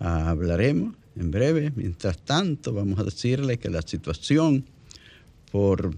ah, 0.00 0.30
hablaremos 0.30 0.94
en 1.16 1.30
breve. 1.30 1.72
Mientras 1.76 2.18
tanto, 2.18 2.72
vamos 2.72 2.98
a 2.98 3.04
decirle 3.04 3.58
que 3.58 3.70
la 3.70 3.82
situación 3.82 4.64
por 5.50 5.94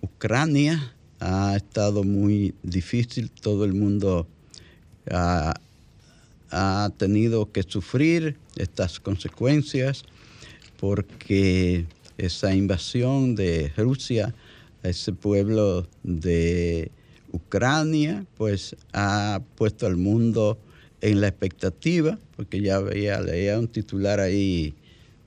Ucrania 0.00 0.94
ha 1.20 1.56
estado 1.56 2.04
muy 2.04 2.54
difícil. 2.62 3.30
Todo 3.30 3.64
el 3.64 3.74
mundo 3.74 4.26
ha, 5.10 5.54
ha 6.50 6.90
tenido 6.96 7.50
que 7.52 7.62
sufrir 7.62 8.36
estas 8.56 9.00
consecuencias 9.00 10.04
porque 10.78 11.86
esa 12.18 12.54
invasión 12.54 13.34
de 13.34 13.72
Rusia 13.76 14.34
a 14.82 14.88
ese 14.88 15.12
pueblo 15.12 15.86
de 16.02 16.90
Ucrania, 17.32 18.24
pues 18.36 18.76
ha 18.92 19.40
puesto 19.56 19.86
al 19.86 19.96
mundo 19.96 20.58
en 21.00 21.20
la 21.20 21.28
expectativa, 21.28 22.18
porque 22.36 22.60
ya 22.60 22.78
veía, 22.80 23.20
leía 23.20 23.58
un 23.58 23.68
titular 23.68 24.20
ahí 24.20 24.74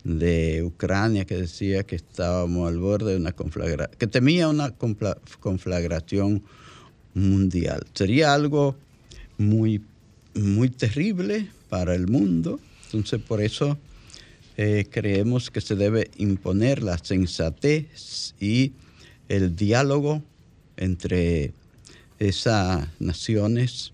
de 0.04 0.64
Ucrania 0.64 1.26
que 1.26 1.36
decía 1.36 1.84
que 1.84 1.96
estábamos 1.96 2.68
al 2.68 2.80
borde 2.80 3.12
de 3.12 3.18
una 3.18 3.32
conflagración, 3.32 3.98
que 3.98 4.08
temía 4.08 4.48
una 4.48 4.72
conflagración 5.40 6.44
mundial. 7.14 7.86
Sería 7.94 8.34
algo 8.34 8.76
muy, 9.38 9.82
muy 10.34 10.70
terrible 10.70 11.50
para 11.70 11.96
el 11.96 12.08
mundo, 12.08 12.60
entonces 12.86 13.22
por 13.22 13.42
eso 13.42 13.78
eh, 14.58 14.88
creemos 14.90 15.52
que 15.52 15.62
se 15.62 15.76
debe 15.76 16.10
imponer 16.18 16.84
la 16.84 16.98
sensatez 16.98 18.36
y 18.40 18.74
el 19.30 19.56
diálogo 19.56 20.22
entre 20.76 21.54
esas 22.20 22.88
naciones. 23.00 23.94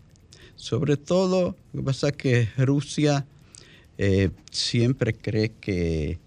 Sobre 0.55 0.97
todo, 0.97 1.55
lo 1.73 1.81
que 1.81 1.85
pasa 1.85 2.07
es 2.09 2.13
que 2.15 2.47
Rusia 2.57 3.25
eh, 3.97 4.29
siempre 4.51 5.13
cree 5.13 5.51
que 5.59 6.19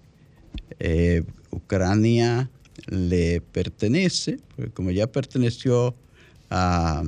eh, 0.78 1.22
Ucrania 1.50 2.50
le 2.86 3.40
pertenece, 3.40 4.38
porque 4.54 4.70
como 4.70 4.90
ya 4.90 5.06
perteneció 5.06 5.94
a, 6.50 7.04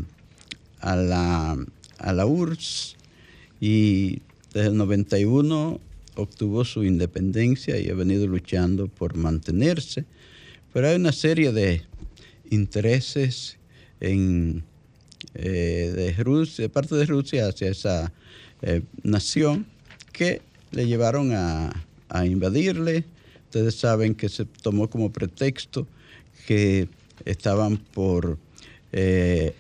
a, 0.81 0.97
la, 0.97 1.57
a 1.99 2.13
la 2.13 2.27
URSS 2.27 2.97
y 3.61 4.21
desde 4.53 4.69
el 4.69 4.77
91 4.77 5.81
obtuvo 6.17 6.65
su 6.65 6.85
independencia 6.85 7.79
y 7.79 7.89
ha 7.89 7.95
venido 7.95 8.27
luchando 8.27 8.89
por 8.89 9.17
mantenerse, 9.17 10.05
pero 10.73 10.89
hay 10.89 10.97
una 10.97 11.13
serie 11.13 11.53
de 11.53 11.83
intereses 12.51 13.59
en, 14.01 14.65
eh, 15.35 15.93
de 15.95 16.23
Rusia, 16.23 16.69
parte 16.69 16.95
de 16.95 17.07
Rusia 17.07 17.49
hacia 17.49 17.69
esa 17.69 18.13
eh, 18.63 18.83
nación 19.03 19.67
que 20.13 20.43
le 20.71 20.87
llevaron 20.87 21.33
a, 21.33 21.73
invadirle. 22.25 23.05
Ustedes 23.45 23.77
saben 23.77 24.17
que 24.17 24.29
se 24.29 24.45
tomó 24.45 24.91
como 24.91 25.13
pretexto 25.13 25.87
que 26.47 26.89
estaban 27.25 27.77
por 27.77 28.37
eh, 28.93 29.55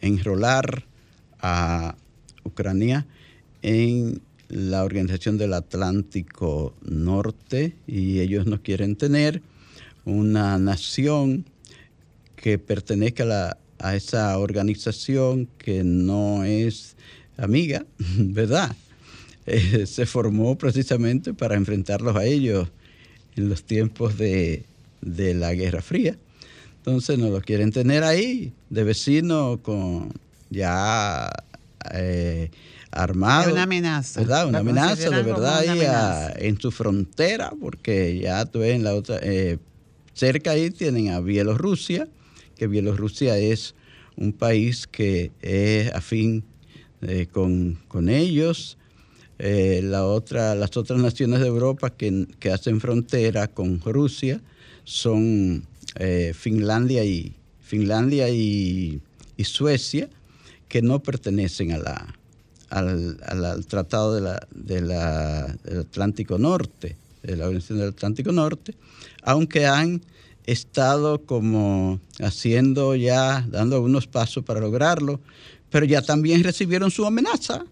enrolar 0.00 0.84
a 1.40 1.96
Ucrania 2.44 3.06
en 3.62 4.20
la 4.48 4.84
Organización 4.84 5.38
del 5.38 5.54
Atlántico 5.54 6.74
Norte 6.82 7.74
y 7.86 8.20
ellos 8.20 8.46
no 8.46 8.62
quieren 8.62 8.96
tener 8.96 9.42
una 10.04 10.58
nación 10.58 11.44
que 12.36 12.58
pertenezca 12.58 13.50
a, 13.50 13.58
esa 13.80 14.38
organización 14.38 15.48
que 15.58 15.82
no 15.84 16.44
es 16.44 16.96
amiga, 17.36 17.84
¿verdad? 18.18 18.74
Eh, 19.46 19.86
se 19.86 20.06
formó 20.06 20.56
precisamente 20.56 21.34
para 21.34 21.56
enfrentarlos 21.56 22.14
a 22.16 22.24
ellos 22.24 22.68
en 23.36 23.48
los 23.48 23.64
tiempos 23.64 24.16
de, 24.18 24.64
la 25.02 25.54
Guerra 25.54 25.82
Fría. 25.82 26.16
Entonces 26.78 27.18
no 27.18 27.30
lo 27.30 27.40
quieren 27.40 27.72
tener 27.72 28.04
ahí, 28.04 28.52
de 28.68 28.84
vecino 28.84 29.60
con 29.62 30.12
ya 30.50 31.30
eh, 31.94 32.50
armado. 32.90 33.52
una 33.52 33.64
amenaza. 33.64 34.20
¿verdad? 34.20 34.48
Una 34.48 34.58
amenaza 34.58 35.10
de 35.10 35.22
verdad 35.22 35.58
ahí 35.60 36.46
en 36.46 36.60
su 36.60 36.70
frontera, 36.70 37.52
porque 37.60 38.18
ya 38.18 38.44
tú 38.46 38.60
ves 38.60 38.74
en 38.74 38.84
la 38.84 38.94
otra, 38.94 39.18
eh, 39.22 39.58
cerca 40.14 40.52
ahí 40.52 40.70
tienen 40.70 41.10
a 41.10 41.20
Bielorrusia, 41.20 42.08
que 42.60 42.66
Bielorrusia 42.66 43.38
es 43.38 43.74
un 44.16 44.34
país 44.34 44.86
que 44.86 45.32
es 45.40 45.90
afín 45.94 46.44
eh, 47.00 47.26
con, 47.32 47.78
ellos. 48.10 48.76
Eh, 49.38 49.80
la 49.82 50.04
otra, 50.04 50.54
las 50.54 50.76
otras 50.76 51.00
naciones 51.00 51.40
de 51.40 51.46
Europa 51.46 51.88
que, 51.88 52.26
hacen 52.52 52.82
frontera 52.82 53.48
con 53.48 53.80
Rusia 53.80 54.42
son 54.84 55.64
eh, 55.94 56.32
Finlandia, 56.34 57.02
y, 57.02 57.34
Finlandia 57.60 58.28
y, 58.28 59.00
Suecia, 59.42 60.10
que 60.68 60.82
no 60.82 61.02
pertenecen 61.02 61.72
a 61.72 61.78
la, 61.78 62.14
al, 62.68 63.64
Tratado 63.68 64.20
de 64.20 64.38
del 64.50 64.92
Atlántico 65.78 66.36
Norte, 66.36 66.94
de 67.22 67.36
la 67.38 67.46
Organización 67.46 67.78
del 67.78 67.88
Atlántico 67.88 68.32
Norte, 68.32 68.74
aunque 69.22 69.64
han 69.64 70.02
estado 70.52 71.22
como 71.24 72.00
haciendo 72.20 72.94
ya, 72.96 73.46
dando 73.48 73.76
algunos 73.76 74.06
pasos 74.06 74.44
para 74.44 74.60
lograrlo, 74.60 75.20
pero 75.70 75.86
ya 75.86 76.02
también 76.02 76.42
recibieron 76.44 76.90
su 76.90 77.06
amenaza. 77.06 77.64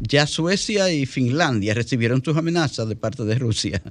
Ya 0.00 0.26
Suecia 0.26 0.92
y 0.92 1.06
Finlandia 1.06 1.74
recibieron 1.74 2.22
sus 2.24 2.36
amenazas 2.36 2.88
de 2.88 2.96
parte 2.96 3.24
de 3.24 3.36
Rusia. 3.36 3.82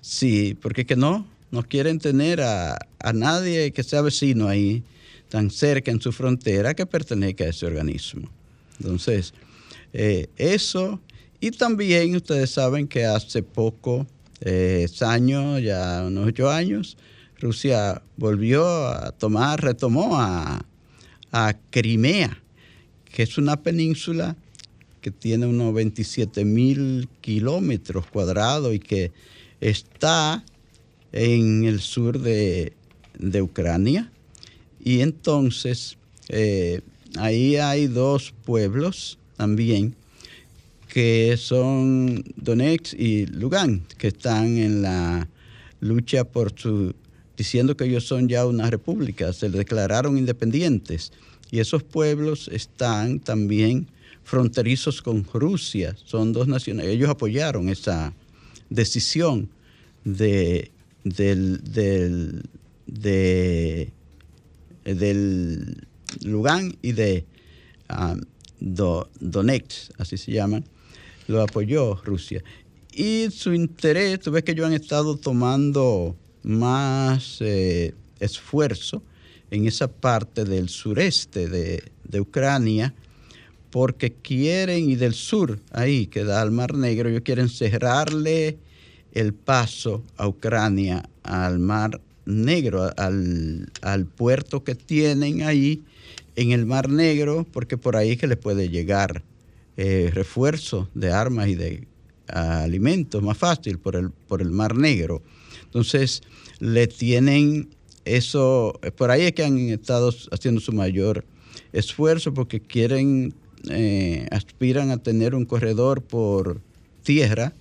Sí, 0.00 0.56
porque 0.60 0.86
que 0.86 0.96
no, 0.96 1.26
no 1.50 1.62
quieren 1.62 1.98
tener 1.98 2.40
a, 2.40 2.78
nadie 3.14 3.72
que 3.72 3.82
sea 3.82 4.02
vecino 4.02 4.48
ahí, 4.48 4.82
tan 5.28 5.50
cerca 5.50 5.90
en 5.90 6.00
su 6.00 6.12
frontera, 6.12 6.74
que 6.74 6.86
pertenezca 6.86 7.44
a 7.44 7.48
ese 7.48 7.66
organismo. 7.66 8.28
Entonces, 8.78 9.34
eh, 9.92 10.28
eso, 10.36 11.00
y 11.40 11.50
también 11.50 12.14
ustedes 12.16 12.50
saben 12.50 12.86
que 12.86 13.04
hace 13.04 13.42
poco, 13.42 14.06
eh, 14.40 14.86
años, 15.00 15.62
ya 15.62 16.04
unos 16.06 16.28
ocho 16.28 16.50
años, 16.50 16.96
Rusia 17.40 18.02
volvió 18.16 18.66
a 18.88 19.12
tomar, 19.12 19.62
retomó 19.62 20.18
a, 20.18 20.64
Crimea, 21.70 22.42
que 23.12 23.22
es 23.22 23.36
una 23.38 23.62
península 23.62 24.34
que 25.02 25.10
tiene 25.10 25.46
unos 25.46 25.74
27 25.74 26.44
mil 26.44 27.08
kilómetros 27.20 28.06
cuadrados 28.06 28.74
y 28.74 28.78
que 28.78 29.12
está 29.60 30.42
en 31.12 31.64
el 31.64 31.80
sur 31.80 32.18
de, 32.18 32.72
Ucrania. 33.40 34.10
Y 34.82 35.00
entonces 35.00 35.98
eh, 36.28 36.80
ahí 37.18 37.56
hay 37.56 37.86
dos 37.86 38.32
pueblos 38.44 39.18
también 39.36 39.94
que 40.88 41.36
son 41.36 42.24
Donetsk 42.36 42.98
y 42.98 43.26
Lugansk, 43.26 43.96
que 43.98 44.08
están 44.08 44.56
en 44.56 44.82
la 44.82 45.28
lucha 45.80 46.24
por 46.24 46.58
su 46.58 46.94
diciendo 47.38 47.76
que 47.76 47.84
ellos 47.84 48.04
son 48.04 48.28
ya 48.28 48.44
una 48.44 48.68
república, 48.68 49.32
se 49.32 49.48
declararon 49.48 50.18
independientes. 50.18 51.12
Y 51.52 51.60
esos 51.60 51.84
pueblos 51.84 52.50
están 52.52 53.20
también 53.20 53.86
fronterizos 54.24 55.00
con 55.00 55.24
Rusia, 55.32 55.96
son 56.04 56.32
dos 56.32 56.48
naciones. 56.48 56.86
Ellos 56.86 57.08
apoyaron 57.08 57.68
esa 57.68 58.12
decisión 58.68 59.48
de, 60.04 60.72
del, 61.04 61.62
del, 61.62 62.42
de, 62.86 63.92
del 64.84 65.86
Lugán 66.24 66.76
y 66.82 66.92
de 66.92 67.24
um, 67.88 68.20
Donetsk, 69.20 69.92
así 69.96 70.18
se 70.18 70.32
llaman, 70.32 70.64
lo 71.28 71.40
apoyó 71.40 71.94
Rusia. 72.02 72.42
Y 72.92 73.28
su 73.30 73.54
interés, 73.54 74.18
tú 74.18 74.32
ves 74.32 74.42
que 74.42 74.52
ellos 74.52 74.66
han 74.66 74.72
estado 74.72 75.16
tomando 75.16 76.16
más 76.48 77.38
eh, 77.40 77.94
esfuerzo 78.20 79.02
en 79.50 79.66
esa 79.66 79.88
parte 79.88 80.44
del 80.44 80.68
sureste 80.68 81.48
de, 81.48 81.82
Ucrania 82.18 82.94
porque 83.70 84.12
quieren, 84.12 84.88
y 84.88 84.96
del 84.96 85.12
sur, 85.12 85.58
ahí 85.72 86.06
que 86.06 86.24
da 86.24 86.40
al 86.40 86.50
Mar 86.50 86.74
Negro, 86.74 87.10
ellos 87.10 87.20
quieren 87.22 87.50
cerrarle 87.50 88.56
el 89.12 89.34
paso 89.34 90.02
a 90.16 90.26
Ucrania 90.26 91.08
al 91.22 91.58
Mar 91.58 92.00
Negro, 92.24 92.90
al, 92.96 93.70
al 93.82 94.06
puerto 94.06 94.64
que 94.64 94.74
tienen 94.74 95.42
ahí 95.42 95.82
en 96.34 96.52
el 96.52 96.64
Mar 96.64 96.88
Negro, 96.88 97.46
porque 97.52 97.76
por 97.76 97.94
ahí 97.94 98.12
es 98.12 98.18
que 98.18 98.26
les 98.26 98.38
puede 98.38 98.70
llegar 98.70 99.22
eh, 99.76 100.10
refuerzo 100.12 100.88
de 100.94 101.12
armas 101.12 101.48
y 101.48 101.54
de 101.54 101.86
alimentos 102.26 103.22
más 103.22 103.38
fácil 103.38 103.78
por 103.78 103.96
el, 103.96 104.10
por 104.10 104.42
el 104.42 104.50
Mar 104.50 104.74
Negro. 104.74 105.22
Entonces, 105.68 106.22
le 106.60 106.86
tienen 106.86 107.68
eso, 108.04 108.78
por 108.96 109.10
ahí 109.10 109.22
es 109.22 109.32
que 109.32 109.44
han 109.44 109.58
estado 109.68 110.12
haciendo 110.30 110.60
su 110.60 110.72
mayor 110.72 111.24
esfuerzo 111.72 112.32
porque 112.32 112.60
quieren, 112.60 113.34
eh, 113.70 114.26
aspiran 114.30 114.90
a 114.90 114.98
tener 114.98 115.34
un 115.34 115.44
corredor 115.44 116.02
por 116.02 116.60
tierra 117.02 117.52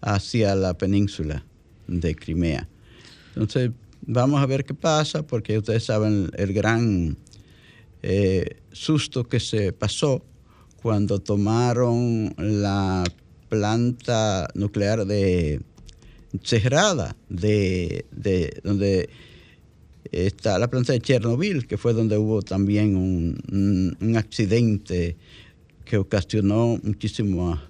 hacia 0.00 0.54
la 0.54 0.74
península 0.74 1.44
de 1.86 2.14
Crimea. 2.14 2.68
Entonces, 3.28 3.70
vamos 4.02 4.42
a 4.42 4.46
ver 4.46 4.64
qué 4.64 4.74
pasa 4.74 5.26
porque 5.26 5.58
ustedes 5.58 5.84
saben 5.84 6.30
el 6.36 6.52
gran 6.52 7.16
eh, 8.02 8.56
susto 8.72 9.24
que 9.24 9.40
se 9.40 9.72
pasó 9.72 10.24
cuando 10.82 11.20
tomaron 11.20 12.34
la 12.36 13.04
planta 13.48 14.48
nuclear 14.54 15.06
de 15.06 15.60
cerrada 16.42 17.16
de, 17.28 18.06
donde 18.62 19.10
está 20.10 20.58
la 20.58 20.70
planta 20.70 20.92
de 20.92 21.00
Chernobyl, 21.00 21.66
que 21.66 21.76
fue 21.76 21.92
donde 21.92 22.16
hubo 22.16 22.40
también 22.42 22.96
un, 22.96 24.16
accidente 24.16 25.16
que 25.84 25.98
ocasionó 25.98 26.80
muchísimas 26.82 27.60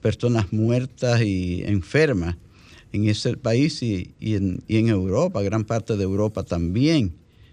personas 0.00 0.52
muertas 0.52 1.22
y 1.22 1.62
enfermas 1.64 2.36
en 2.92 3.08
ese 3.08 3.36
país 3.36 3.82
y, 3.82 4.14
en, 4.20 4.62
y, 4.68 4.76
en, 4.78 4.88
Europa, 4.88 5.42
gran 5.42 5.64
parte 5.64 5.96
de 5.96 6.04
Europa 6.04 6.44
también. 6.44 7.12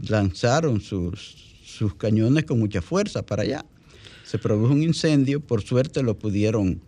lanzaron 0.07 0.81
sus, 0.81 1.54
sus 1.75 1.95
cañones 1.95 2.45
con 2.45 2.59
mucha 2.59 2.81
fuerza 2.81 3.25
para 3.25 3.43
allá. 3.43 3.65
Se 4.23 4.39
produjo 4.39 4.73
un 4.73 4.81
incendio, 4.81 5.39
por 5.39 5.61
suerte 5.61 6.01
lo 6.01 6.17
pudieron, 6.17 6.81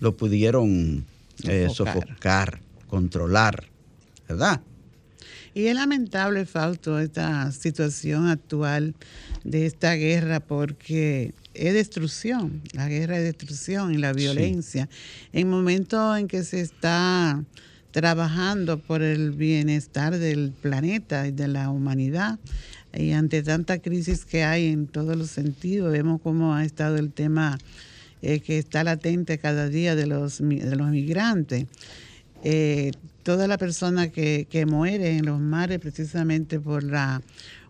lo 0.00 0.16
pudieron 0.16 1.04
eh, 1.44 1.68
sofocar. 1.72 2.60
controlar, 2.86 3.64
¿verdad? 4.28 4.60
Y 5.54 5.66
es 5.66 5.74
lamentable, 5.74 6.46
Fausto, 6.46 7.00
esta 7.00 7.50
situación 7.52 8.28
actual 8.28 8.94
de 9.44 9.66
esta 9.66 9.94
guerra 9.94 10.40
porque 10.40 11.34
es 11.54 11.74
destrucción, 11.74 12.62
la 12.72 12.88
guerra 12.88 13.18
es 13.18 13.24
destrucción 13.24 13.92
y 13.92 13.98
la 13.98 14.12
violencia. 14.12 14.88
En 15.32 15.50
momentos 15.50 16.18
en 16.18 16.28
que 16.28 16.44
se 16.44 16.60
está 16.60 17.42
trabajando 17.90 18.78
por 18.78 19.02
el 19.02 19.32
bienestar 19.32 20.18
del 20.18 20.52
planeta 20.52 21.26
y 21.26 21.32
de 21.32 21.48
la 21.48 21.70
humanidad, 21.70 22.38
y 22.94 23.12
ante 23.12 23.42
tanta 23.42 23.78
crisis 23.78 24.24
que 24.24 24.44
hay 24.44 24.68
en 24.68 24.86
todos 24.86 25.16
los 25.16 25.30
sentidos, 25.30 25.92
vemos 25.92 26.20
cómo 26.22 26.54
ha 26.54 26.64
estado 26.64 26.96
el 26.96 27.12
tema 27.12 27.58
eh, 28.22 28.40
que 28.40 28.58
está 28.58 28.82
latente 28.82 29.38
cada 29.38 29.68
día 29.68 29.94
de 29.94 30.06
los, 30.06 30.38
de 30.38 30.76
los 30.76 30.88
migrantes. 30.88 31.66
Eh, 32.42 32.92
toda 33.22 33.46
la 33.46 33.58
persona 33.58 34.08
que, 34.08 34.46
que, 34.48 34.64
muere 34.64 35.16
en 35.16 35.26
los 35.26 35.40
mares 35.40 35.80
precisamente 35.80 36.60
por 36.60 36.82
la 36.82 37.20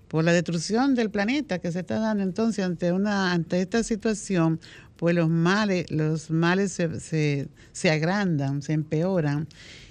por 0.08 0.24
la 0.24 0.32
destrucción 0.32 0.94
del 0.94 1.10
planeta 1.10 1.58
que 1.58 1.70
se 1.70 1.80
está 1.80 1.98
dando 1.98 2.22
entonces 2.22 2.64
ante 2.64 2.92
una 2.92 3.32
ante 3.32 3.60
esta 3.60 3.82
situación 3.82 4.60
pues 4.96 5.14
los 5.14 5.28
males 5.28 5.90
los 5.90 6.30
males 6.30 6.72
se, 6.72 7.00
se, 7.00 7.48
se 7.72 7.90
agrandan 7.90 8.62
se 8.62 8.74
empeoran 8.74 9.46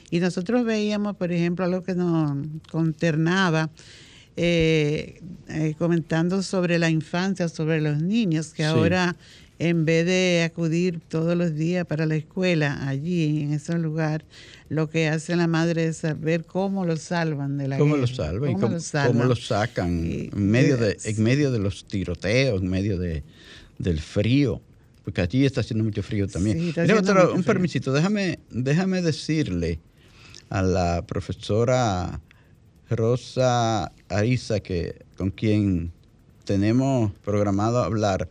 y 0.10 0.20
nosotros 0.20 0.64
veíamos 0.64 1.16
por 1.18 1.32
ejemplo 1.32 1.66
algo 1.66 1.84
que 1.84 1.96
nos 1.96 2.38
consternaba 2.72 3.70
eh, 4.38 5.20
eh, 5.50 5.74
comentando 5.80 6.44
sobre 6.44 6.78
la 6.78 6.92
infancia, 6.92 7.50
sobre 7.50 7.82
los 7.82 8.02
niños, 8.02 8.54
que 8.54 8.64
ahora 8.64 9.16
en 9.60 9.86
vez 9.86 10.06
de 10.06 10.44
acudir 10.44 11.00
todos 11.08 11.36
los 11.36 11.56
días 11.56 11.88
para 11.88 12.06
la 12.06 12.16
escuela, 12.16 12.88
allí 12.88 13.42
en 13.42 13.54
ese 13.54 13.78
lugar, 13.80 14.24
lo 14.70 14.90
que 14.90 15.08
hace 15.08 15.36
la 15.36 15.48
madre 15.48 15.88
es 15.88 15.98
saber 15.98 16.46
cómo 16.46 16.86
lo 16.86 16.98
salvan 16.98 17.58
de 17.58 17.68
la 17.68 17.78
¿Cómo 17.80 17.98
Lo 17.98 18.06
salvan, 18.06 18.54
¿Cómo, 18.54 18.70
lo 18.70 18.80
salvan? 18.80 19.14
¿Cómo 19.14 19.24
lo 19.26 19.36
sacan 19.36 20.06
en, 20.06 20.52
medio 20.52 20.78
de, 20.78 20.98
en 21.04 21.24
medio 21.24 21.52
de 21.52 21.58
los 21.58 21.88
tiroteos, 21.88 22.62
en 22.62 22.70
medio 22.70 23.00
de, 23.00 23.24
del 23.80 24.00
frío? 24.00 24.62
Porque 25.04 25.22
allí 25.22 25.46
está 25.46 25.62
haciendo 25.62 25.84
mucho 25.84 26.04
frío 26.04 26.28
también. 26.28 26.74
un 27.34 27.44
permisito, 27.44 27.92
déjame, 27.92 28.38
déjame 28.52 29.02
decirle 29.02 29.80
a 30.50 30.62
la 30.62 31.04
profesora 31.08 32.22
Rosa 32.90 33.92
Ariza, 34.10 34.60
que, 34.62 35.06
con 35.18 35.32
quien 35.32 35.92
tenemos 36.46 37.12
programado 37.24 37.80
hablar 37.80 38.30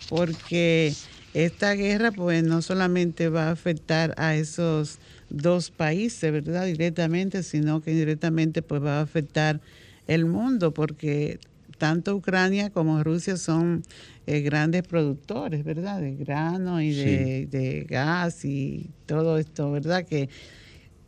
porque 0.08 0.94
esta 1.34 1.74
guerra 1.74 2.10
pues 2.10 2.42
no 2.42 2.62
solamente 2.62 3.28
va 3.28 3.48
a 3.48 3.50
afectar 3.52 4.14
a 4.16 4.34
esos 4.34 4.98
dos 5.30 5.70
países, 5.70 6.32
¿verdad? 6.32 6.66
Directamente, 6.66 7.42
sino 7.42 7.82
que 7.82 7.90
indirectamente 7.92 8.62
pues 8.62 8.82
va 8.82 8.98
a 8.98 9.02
afectar 9.02 9.60
el 10.06 10.24
mundo, 10.24 10.72
porque 10.72 11.38
tanto 11.76 12.16
Ucrania 12.16 12.70
como 12.70 13.02
Rusia 13.04 13.36
son 13.36 13.82
eh, 14.26 14.40
grandes 14.40 14.82
productores, 14.82 15.64
¿verdad? 15.64 16.00
De 16.00 16.14
grano 16.16 16.82
y 16.82 16.92
de, 16.92 17.86
gas 17.88 18.44
y 18.44 18.90
todo 19.06 19.38
esto, 19.38 19.70
¿verdad? 19.70 20.04
Que, 20.04 20.28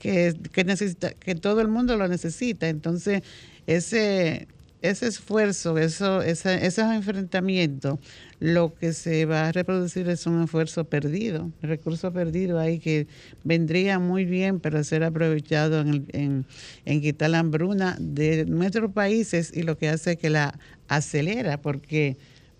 que, 0.00 0.34
que, 0.50 0.64
necesita, 0.64 1.10
que 1.10 1.36
todo 1.36 1.60
el 1.60 1.68
mundo 1.68 1.96
lo 1.96 2.08
necesita. 2.08 2.68
Entonces, 2.68 3.22
ese, 3.66 4.48
ese 4.82 5.06
esfuerzo, 5.06 5.78
eso, 5.78 6.22
ese, 6.22 6.66
esos 6.66 6.92
enfrentamientos, 6.92 7.98
lo 8.40 8.74
que 8.74 8.94
se 8.94 9.26
va 9.26 9.48
a 9.48 9.52
reproducir 9.52 10.08
es 10.08 10.26
un 10.26 10.42
esfuerzo 10.42 10.84
perdido, 10.84 11.50
recurso 11.60 12.10
perdido 12.12 12.58
ahí 12.58 12.78
que 12.78 13.06
vendría 13.44 13.98
muy 13.98 14.24
bien 14.24 14.58
para 14.58 14.82
ser 14.82 15.04
aprovechado 15.04 15.82
en, 15.82 16.46
en, 16.86 17.00
quitar 17.02 17.30
la 17.30 17.40
hambruna 17.40 17.96
de 18.00 18.46
nuestros 18.46 18.90
países 18.92 19.52
y 19.54 19.62
lo 19.62 19.76
que 19.76 19.90
hace 19.90 20.16
que 20.16 20.30
la 20.30 20.58
acelera, 20.88 21.60
porque 21.60 22.16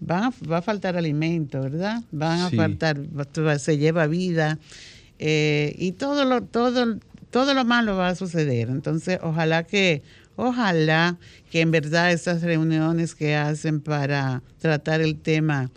va 0.09 0.33
a 0.59 0.63
faltar 0.63 0.97
alimento, 0.97 1.63
¿verdad? 1.63 2.03
Van 2.13 2.41
a 2.41 2.51
faltar, 2.51 3.01
se 3.59 3.79
lleva 3.79 4.07
vida 4.07 4.59
eh, 5.23 5.75
y 5.79 5.93
todo 5.93 6.25
lo, 6.25 6.43
todo, 6.43 6.99
todo 7.31 7.55
lo 7.55 7.65
malo 7.65 7.97
va 7.97 8.09
a 8.09 8.15
suceder. 8.15 8.69
Entonces, 8.69 9.19
ojalá 9.23 9.65
que 9.65 10.03
Ojalá 10.43 11.19
que 11.51 11.61
en 11.61 11.71
verdad 11.71 12.13
esas 12.13 12.41
reuniones 12.41 13.15
que 13.15 13.37
hacen 13.37 13.83
para 13.83 14.43
tratar 14.59 15.03
el 15.03 15.19
tema, 15.19 15.71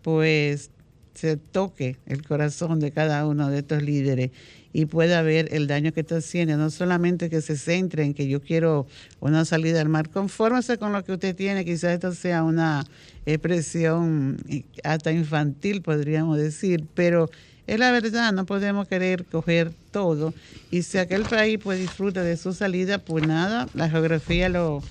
pues 0.00 0.70
se 1.12 1.36
toque 1.36 1.98
el 2.06 2.26
corazón 2.26 2.80
de 2.80 2.92
cada 2.92 3.26
uno 3.26 3.50
de 3.50 3.58
estos 3.58 3.82
líderes 3.82 4.30
y 4.72 4.86
pueda 4.86 5.20
ver 5.20 5.50
el 5.52 5.66
daño 5.66 5.92
que 5.92 6.00
está 6.00 6.16
haciendo. 6.16 6.56
No 6.56 6.70
solamente 6.70 7.28
que 7.28 7.42
se 7.42 7.58
centre 7.58 8.04
en 8.04 8.14
que 8.14 8.26
yo 8.26 8.40
quiero 8.40 8.86
una 9.20 9.44
salida 9.44 9.82
al 9.82 9.90
mar, 9.90 10.08
confórmese 10.08 10.78
con 10.78 10.94
lo 10.94 11.04
que 11.04 11.12
usted 11.12 11.36
tiene, 11.36 11.66
quizás 11.66 11.92
esto 11.92 12.14
sea 12.14 12.42
una 12.42 12.86
expresión 13.26 14.38
hasta 14.82 15.12
infantil, 15.12 15.82
podríamos 15.82 16.38
decir, 16.38 16.86
pero 16.94 17.28
es 17.66 17.78
la 17.78 17.90
verdad, 17.90 18.32
no 18.32 18.46
podemos 18.46 18.86
querer 18.88 19.24
coger 19.24 19.72
todo. 19.90 20.32
Y 20.70 20.82
si 20.82 20.98
aquel 20.98 21.22
país 21.22 21.58
pues 21.62 21.80
disfruta 21.80 22.22
de 22.22 22.36
su 22.36 22.52
salida, 22.52 22.98
pues 22.98 23.26
nada, 23.26 23.68
la 23.74 23.88
geografía 23.90 24.48
lo, 24.48 24.82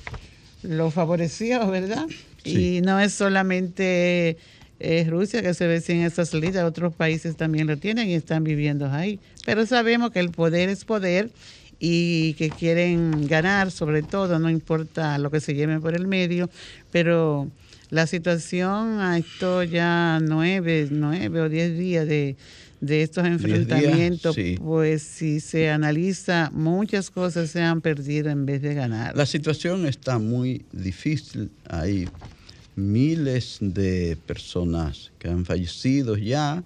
lo 0.64 0.92
favoreció, 0.92 1.68
¿verdad? 1.70 2.06
Y 2.44 2.82
no 2.82 3.00
es 3.00 3.14
solamente 3.14 4.38
eh, 4.80 5.08
Rusia 5.10 5.42
que 5.42 5.54
se 5.54 5.68
ve 5.68 5.80
sin 5.82 6.02
esa 6.02 6.26
salida, 6.26 6.66
otros 6.66 6.94
países 6.94 7.38
también 7.38 7.68
lo 7.68 7.78
tienen 7.78 8.10
y 8.10 8.14
están 8.14 8.44
viviendo 8.44 8.92
ahí. 8.92 9.20
Pero 9.46 9.66
sabemos 9.66 10.12
que 10.12 10.20
el 10.20 10.32
poder 10.32 10.70
es 10.70 10.86
poder 10.86 11.32
y 11.80 12.34
que 12.34 12.50
quieren 12.50 13.28
ganar 13.28 13.72
sobre 13.72 14.04
todo, 14.04 14.38
no 14.40 14.50
importa 14.50 15.18
lo 15.18 15.32
que 15.32 15.40
se 15.40 15.54
lleven 15.54 15.82
por 15.82 15.96
el 15.96 16.08
medio, 16.08 16.50
pero 16.92 17.50
la 17.90 18.08
situación 18.08 19.00
a 19.00 19.18
esto 19.18 19.64
ya 19.64 20.20
nueve, 20.22 20.88
nueve 20.92 21.42
o 21.42 21.50
diez 21.50 21.78
días 21.78 22.08
de 22.08 22.36
de 22.86 23.02
estos 23.02 23.26
enfrentamientos, 23.26 24.36
pues 24.60 25.02
si 25.02 25.40
se 25.40 25.70
analiza, 25.70 26.52
muchas 26.54 27.10
cosas 27.10 27.50
se 27.50 27.62
han 27.62 27.82
perdido 27.82 28.30
en 28.30 28.46
vez 28.46 28.62
de 28.62 28.74
ganar. 28.74 29.16
La 29.16 29.26
situación 29.26 29.86
está 29.86 30.20
muy 30.20 30.66
difícil. 30.72 31.50
Hay 31.68 32.08
miles 32.76 33.58
de 33.62 34.18
personas 34.26 35.12
que 35.18 35.28
han 35.28 35.46
fallecido 35.46 36.18
ya. 36.18 36.64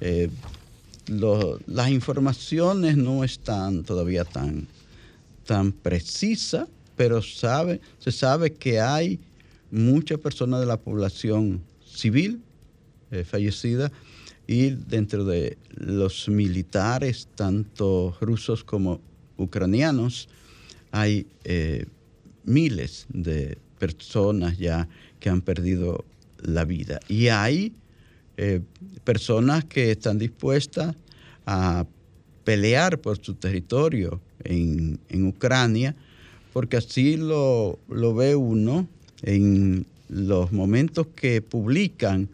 Eh, 0.00 0.30
las 1.66 1.90
informaciones 1.90 2.96
no 2.96 3.24
están 3.24 3.82
todavía 3.82 4.24
tan, 4.24 4.66
tan 5.46 5.72
precisas, 5.72 6.68
pero 6.96 7.20
sabe, 7.22 7.80
se 7.98 8.12
sabe 8.12 8.52
que 8.52 8.80
hay 8.80 9.18
muchas 9.70 10.18
personas 10.18 10.60
de 10.60 10.66
la 10.66 10.76
población 10.76 11.60
civil 11.84 12.40
eh, 13.10 13.24
fallecidas 13.24 13.90
y 14.52 14.76
dentro 14.86 15.24
de 15.24 15.56
los 15.70 16.28
militares, 16.28 17.26
tanto 17.34 18.14
rusos 18.20 18.62
como 18.62 19.00
ucranianos, 19.38 20.28
hay 20.90 21.26
eh, 21.44 21.86
miles 22.44 23.06
de 23.08 23.56
personas 23.78 24.58
ya 24.58 24.86
que 25.20 25.30
han 25.30 25.40
perdido 25.40 26.04
la 26.42 26.66
vida. 26.66 27.00
Y 27.08 27.28
hay 27.28 27.72
eh, 28.36 28.60
personas 29.04 29.64
que 29.64 29.92
están 29.92 30.18
dispuestas 30.18 30.96
a 31.46 31.86
pelear 32.44 32.98
por 32.98 33.24
su 33.24 33.32
territorio 33.32 34.20
en, 34.44 34.98
Ucrania, 35.26 35.96
porque 36.52 36.76
así 36.76 37.16
lo, 37.16 37.78
lo 37.88 38.14
ve 38.14 38.36
uno 38.36 38.86
en 39.22 39.86
los 40.10 40.52
momentos 40.52 41.06
que 41.16 41.40
publican 41.40 42.28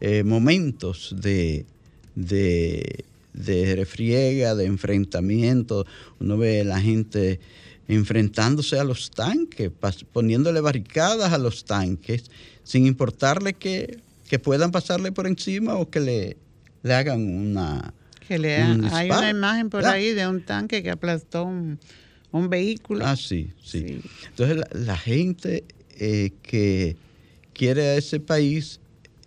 eh, 0.00 0.24
momentos 0.24 1.14
de, 1.20 1.66
de, 2.14 3.04
refriega, 3.76 4.54
de 4.54 4.64
enfrentamiento. 4.64 5.86
Uno 6.18 6.38
ve 6.38 6.62
a 6.62 6.64
la 6.64 6.80
gente 6.80 7.38
enfrentándose 7.86 8.78
a 8.78 8.84
los 8.84 9.10
tanques, 9.10 9.70
poniéndole 10.12 10.60
barricadas 10.60 11.32
a 11.32 11.38
los 11.38 11.64
tanques, 11.64 12.30
sin 12.62 12.86
importarle 12.86 13.54
que, 13.54 14.00
puedan 14.42 14.70
pasarle 14.70 15.10
por 15.10 15.26
encima 15.26 15.74
o 15.74 15.90
que 15.90 16.00
le, 16.00 16.36
le 16.82 16.94
hagan 16.94 17.20
una... 17.20 17.92
Que 18.26 18.38
le 18.38 18.56
hay 18.56 19.10
una 19.10 19.30
imagen 19.30 19.70
por 19.70 19.84
ahí 19.84 20.12
de 20.14 20.26
un 20.28 20.40
tanque 20.42 20.84
que 20.84 20.90
aplastó 20.90 21.44
un, 21.44 21.78
vehículo. 22.48 23.04
Ah, 23.04 23.16
sí, 23.16 23.50
sí. 23.60 24.00
Entonces 24.28 24.64
la, 24.72 24.96
gente 24.96 25.64
eh, 25.98 26.30
que 26.42 26.96
quiere 27.52 27.82
a 27.82 27.96
ese 27.96 28.20
país 28.20 28.79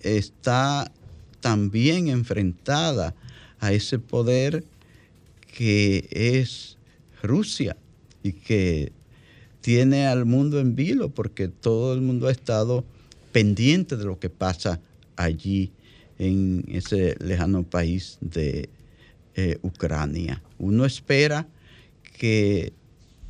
está 0.04 0.92
también 1.40 2.08
enfrentada 2.08 3.16
a 3.60 3.74
ese 3.74 4.00
poder 4.00 4.64
que 5.58 6.08
es 6.12 6.78
Rusia 7.22 7.76
y 8.22 8.34
que 8.34 8.92
tiene 9.62 10.08
al 10.08 10.26
mundo 10.26 10.60
en 10.60 10.76
vilo 10.76 11.10
porque 11.10 11.48
todo 11.48 11.94
el 11.94 12.02
mundo 12.02 12.28
ha 12.28 12.32
estado 12.32 12.84
pendiente 13.32 13.98
de 13.98 14.06
lo 14.06 14.20
que 14.20 14.30
pasa 14.30 14.80
allí 15.16 15.72
en 16.20 16.66
ese 16.68 17.16
lejano 17.20 17.64
país 17.64 18.18
de 18.22 18.70
eh, 19.36 19.58
Ucrania. 19.62 20.42
Uno 20.60 20.86
espera 20.86 21.48
que 22.18 22.74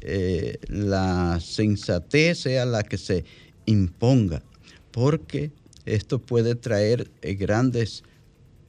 eh, 0.01 0.57
la 0.67 1.39
sensatez 1.39 2.39
sea 2.39 2.65
la 2.65 2.83
que 2.83 2.97
se 2.97 3.23
imponga, 3.65 4.43
porque 4.91 5.51
esto 5.85 6.19
puede 6.19 6.55
traer 6.55 7.09
eh, 7.21 7.33
grandes 7.35 8.03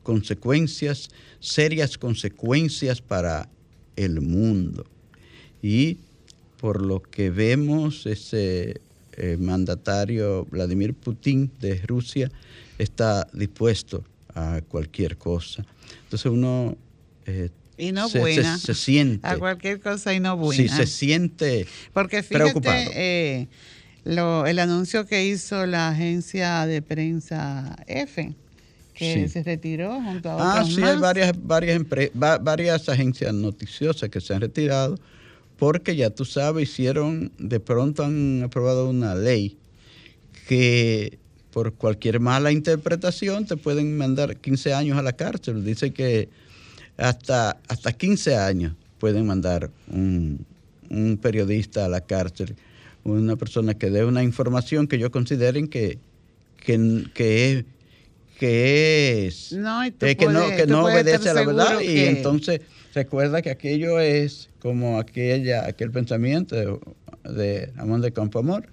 consecuencias, 0.03 1.09
serias 1.41 1.99
consecuencias 1.99 3.01
para 3.01 3.49
el 3.97 4.21
mundo. 4.21 4.85
Y 5.63 5.99
por 6.61 6.83
lo 6.83 7.01
que 7.01 7.31
vemos, 7.31 8.07
ese 8.07 8.81
eh, 9.17 9.37
mandatario 9.39 10.45
Vladimir 10.47 10.95
Putin 10.95 11.51
de 11.61 11.77
Rusia 11.87 12.31
está 12.79 13.27
dispuesto 13.33 14.05
a 14.35 14.61
cualquier 14.69 15.17
cosa. 15.17 15.65
Entonces 16.05 16.31
uno 16.31 16.77
eh, 17.27 17.51
y 17.77 17.93
no 17.93 18.09
buena. 18.09 18.59
Se, 18.59 18.75
siente. 18.75 19.27
A 19.27 19.37
cualquier 19.37 19.81
cosa 19.81 20.15
y 20.15 20.21
no 20.21 20.37
buena. 20.37 20.63
Sí, 20.63 20.69
se 20.69 20.87
siente 20.87 21.67
Porque 21.93 22.23
fíjate, 22.23 23.49
lo, 24.05 24.47
el 24.47 24.59
anuncio 24.59 25.07
que 25.07 25.27
hizo 25.27 25.67
la 25.67 25.89
agencia 25.89 26.67
de 26.67 26.83
prensa 26.83 27.77
F, 27.87 28.35
que 28.95 29.29
se 29.29 29.43
retiró 29.43 30.01
junto 30.01 30.31
a 30.31 30.61
Ah, 30.61 30.65
sí, 30.65 30.83
hay 30.83 30.99
varias, 30.99 31.33
varias, 31.43 31.81
varias 32.13 32.89
agencias 32.89 33.35
noticiosas 33.35 34.09
que 34.09 34.21
se 34.21 34.35
han 34.35 34.41
retirado 34.41 34.99
porque 35.59 35.97
ya 35.97 36.11
tú 36.11 36.25
sabes, 36.25 36.71
hicieron, 36.71 37.33
de 37.39 37.61
pronto 37.61 38.05
han 38.05 38.43
aprobado 38.43 38.89
una 38.91 39.15
ley 39.15 39.57
que 40.49 41.19
por 41.53 41.75
cualquier 41.75 42.21
mala 42.21 42.51
interpretación 42.51 43.47
te 43.47 43.57
pueden 43.57 43.97
mandar 43.97 44.37
15 44.37 44.75
años 44.75 44.99
a 44.99 45.03
la 45.03 45.13
cárcel. 45.13 45.65
Dice 45.65 45.93
que 45.93 46.29
hasta, 46.97 47.57
hasta 47.69 47.93
15 47.93 48.37
años 48.37 48.75
pueden 48.99 49.27
mandar 49.27 49.71
un, 49.89 50.45
un 50.91 51.17
periodista 51.17 51.85
a 51.85 51.89
la 51.89 52.01
cárcel 52.01 52.57
una 53.05 53.37
persona 53.37 53.75
que 53.75 53.91
dé 53.91 54.05
una 54.05 54.23
información 54.23 54.87
que 54.87 54.99
yo 54.99 55.11
consideren 55.11 55.69
que, 55.69 55.99
que, 56.57 57.05
que 57.15 57.53
es 57.53 57.65
que 58.39 59.27
es 59.27 59.53
no, 59.53 59.81
que, 59.97 60.17
no, 60.27 60.49
que 60.49 60.67
no 60.67 60.85
obedece 60.85 61.31
a 61.31 61.35
la 61.35 61.45
verdad 61.45 61.81
y 61.81 62.01
entonces 62.01 62.63
recuerda 62.95 63.43
que 63.43 63.51
aquello 63.51 64.01
es 64.01 64.51
como 64.59 64.99
aquella 64.99 65.67
aquel 65.67 65.91
pensamiento 65.91 66.57
de, 66.57 66.79
de 67.31 67.73
Amón 67.77 68.01
de 68.01 68.13
Campoamor. 68.13 68.69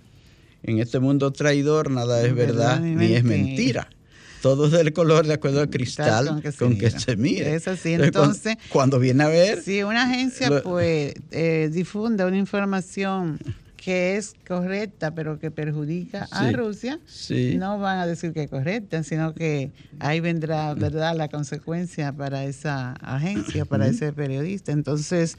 En 0.64 0.80
este 0.80 1.00
mundo 1.00 1.32
traidor 1.32 1.90
nada 1.90 2.24
es 2.24 2.36
verdad, 2.36 2.80
ni, 2.80 3.14
es 3.14 3.24
mentira. 3.24 3.90
todo 4.42 4.68
es 4.68 4.72
del 4.72 4.94
color 4.94 5.26
de 5.26 5.34
acuerdo 5.34 5.62
al 5.62 5.70
cristal 5.70 6.42
con 6.58 6.78
que, 6.78 6.92
se, 6.92 7.16
mire. 7.16 7.56
Es 7.56 7.68
así, 7.68 7.94
entonces... 7.94 8.58
Cuando, 8.70 9.00
viene 9.00 9.24
a 9.24 9.28
ver... 9.28 9.62
Si 9.64 9.82
una 9.82 10.04
agencia 10.04 10.62
pues 10.62 11.16
eh, 11.32 11.70
difunde 11.72 12.26
una 12.26 12.38
información 12.38 13.40
que 13.84 14.16
es 14.16 14.36
correcta 14.48 15.16
pero 15.16 15.40
que 15.40 15.50
perjudica 15.50 16.28
a 16.32 16.52
Rusia, 16.52 17.00
no 17.58 17.80
van 17.80 17.98
a 17.98 18.06
decir 18.06 18.32
que 18.32 18.44
es 18.44 18.50
correcta, 18.50 19.02
sino 19.04 19.34
que 19.34 19.72
ahí 20.00 20.20
vendrá, 20.20 20.74
¿verdad?, 20.76 21.16
la 21.16 21.28
consecuencia 21.30 22.14
para 22.14 22.46
esa 22.46 22.94
agencia, 23.02 23.66
para 23.66 23.88
ese 23.88 24.14
periodista. 24.14 24.72
Entonces, 24.72 25.36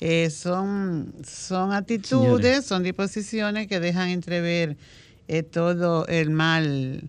eh, 0.00 0.30
son, 0.30 1.12
son 1.26 1.72
actitudes, 1.72 2.64
son 2.64 2.84
disposiciones 2.84 3.66
que 3.66 3.80
dejan 3.80 4.10
entrever 4.10 4.76
eh, 5.26 5.42
todo 5.42 6.06
el 6.06 6.30
mal 6.30 7.08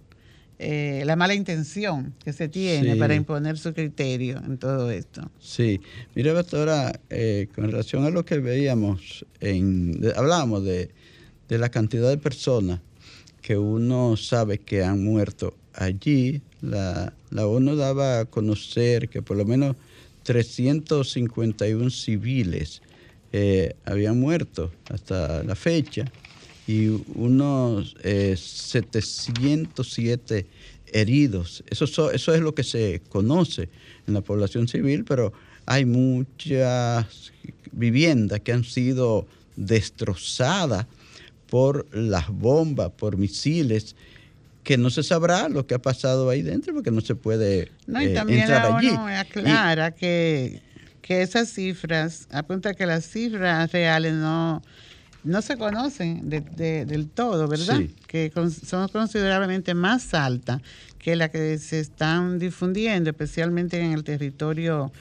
eh, 0.65 1.03
la 1.05 1.17
mala 1.17 1.33
intención 1.33 2.13
que 2.23 2.31
se 2.31 2.47
tiene 2.47 2.95
para 2.95 3.15
imponer 3.15 3.57
su 3.57 3.73
criterio 3.73 4.37
en 4.37 4.57
todo 4.57 4.89
esto. 4.91 5.29
Sí, 5.37 5.81
mire, 6.15 6.31
doctora, 6.31 6.99
eh, 7.09 7.49
con 7.53 7.65
relación 7.69 8.05
a 8.05 8.09
lo 8.09 8.23
que 8.23 8.39
veíamos, 8.39 9.25
en, 9.41 9.99
hablábamos 10.15 10.63
de, 10.63 10.89
la 11.49 11.69
cantidad 11.69 12.09
de 12.09 12.17
personas 12.17 12.79
que 13.41 13.57
uno 13.57 14.15
sabe 14.15 14.59
que 14.59 14.83
han 14.83 15.03
muerto 15.03 15.53
allí, 15.73 16.41
la, 16.61 17.13
la 17.29 17.45
ONU 17.45 17.75
daba 17.75 18.21
a 18.21 18.25
conocer 18.25 19.09
que 19.09 19.21
por 19.21 19.35
lo 19.35 19.45
menos 19.45 19.75
351 20.23 21.89
civiles 21.89 22.81
eh, 23.33 23.75
habían 23.83 24.19
muerto 24.19 24.71
hasta 24.89 25.43
la 25.43 25.55
fecha 25.55 26.05
y 26.67 26.89
unos 27.15 27.95
707 28.01 30.37
eh, 30.37 30.45
heridos. 30.93 31.63
Eso, 31.69 32.11
eso 32.11 32.33
es 32.33 32.41
lo 32.41 32.55
que 32.55 32.63
se 32.63 33.01
conoce 33.09 33.69
en 34.07 34.13
la 34.13 34.21
población 34.21 34.67
civil, 34.67 35.03
pero 35.03 35.33
hay 35.65 35.85
muchas 35.85 37.31
viviendas 37.71 38.39
que 38.41 38.53
han 38.53 38.63
sido 38.63 39.27
destrozadas 39.55 40.85
por 41.49 41.85
las 41.95 42.29
bombas, 42.29 42.91
por 42.91 43.17
misiles, 43.17 43.95
que 44.63 44.77
no 44.77 44.89
se 44.89 45.03
sabrá 45.03 45.49
lo 45.49 45.67
que 45.67 45.75
ha 45.75 45.81
pasado 45.81 46.29
ahí 46.29 46.41
dentro 46.41 46.73
porque 46.73 46.89
no 46.89 47.01
se 47.01 47.15
puede 47.15 47.69
no, 47.85 48.01
y 48.01 48.05
eh, 48.05 48.13
también 48.13 48.49
la 48.49 48.69
ONU 48.69 49.07
aclara 49.07 49.91
que, 49.91 50.61
que 51.01 51.21
esas 51.21 51.49
cifras, 51.49 52.27
apunta 52.31 52.73
que 52.73 52.85
las 52.85 53.05
cifras 53.05 53.71
reales 53.71 54.13
no 54.13 54.63
no 55.23 55.41
se 55.41 55.57
conocen 55.57 56.29
del 56.29 57.09
todo, 57.09 57.47
¿verdad? 57.47 57.81
Que 58.07 58.31
son 58.65 58.87
considerablemente 58.89 59.73
más 59.73 60.13
altas 60.13 60.61
que 60.99 61.15
las 61.15 61.29
que 61.29 61.57
se 61.57 61.79
están 61.79 62.39
difundiendo, 62.39 63.09
especialmente 63.09 63.79
en 63.79 63.91
el 63.93 64.03
territorio 64.03 64.91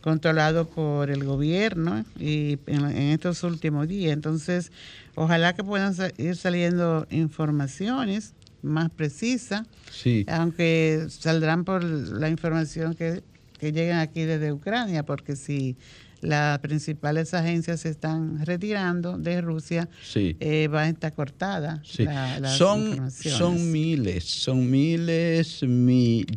controlado 0.00 0.68
por 0.68 1.10
el 1.10 1.24
gobierno 1.24 2.04
y 2.18 2.58
en, 2.66 2.84
estos 2.96 3.42
últimos 3.42 3.88
días. 3.88 4.12
Entonces, 4.12 4.72
ojalá 5.14 5.54
que 5.54 5.64
puedan 5.64 5.94
ir 6.16 6.36
saliendo 6.36 7.06
informaciones 7.10 8.34
más 8.62 8.90
precisas, 8.90 9.66
sí. 9.90 10.24
aunque 10.28 11.06
saldrán 11.08 11.64
por 11.64 11.84
la 11.84 12.28
información 12.28 12.94
que, 12.94 13.22
que 13.58 13.72
llegan 13.72 14.00
aquí 14.00 14.22
desde 14.22 14.52
Ucrania, 14.52 15.04
porque 15.04 15.36
si 15.36 15.76
las 16.20 16.58
principales 16.58 17.34
agencias 17.34 17.80
se 17.80 17.90
están 17.90 18.44
retirando 18.44 19.18
de 19.18 19.40
Rusia, 19.40 19.88
eh, 20.14 20.68
va 20.68 20.82
a 20.82 20.88
estar 20.88 21.14
cortada 21.14 21.82
la, 21.98 22.48
son, 22.50 23.10
son 23.10 23.70
miles, 23.70 24.24
son 24.24 24.70
miles, 24.70 25.60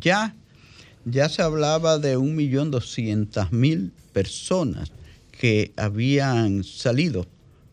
ya, 0.00 0.34
ya 1.04 1.28
se 1.28 1.42
hablaba 1.42 1.98
de 1.98 2.16
un 2.16 2.36
millón 2.36 2.70
doscientas 2.70 3.52
mil 3.52 3.92
personas 4.12 4.92
que 5.32 5.72
habían 5.76 6.62
salido 6.62 7.26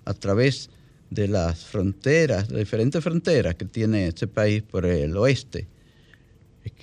a 0.06 0.14
través 0.14 0.70
de 1.10 1.28
las 1.28 1.66
fronteras, 1.66 2.48
de 2.50 2.60
diferentes 2.60 3.04
fronteras 3.04 3.56
que 3.56 3.66
tiene 3.66 4.08
este 4.08 4.28
país 4.28 4.64
por 4.64 4.86
el 4.86 5.16
oeste, 5.18 5.68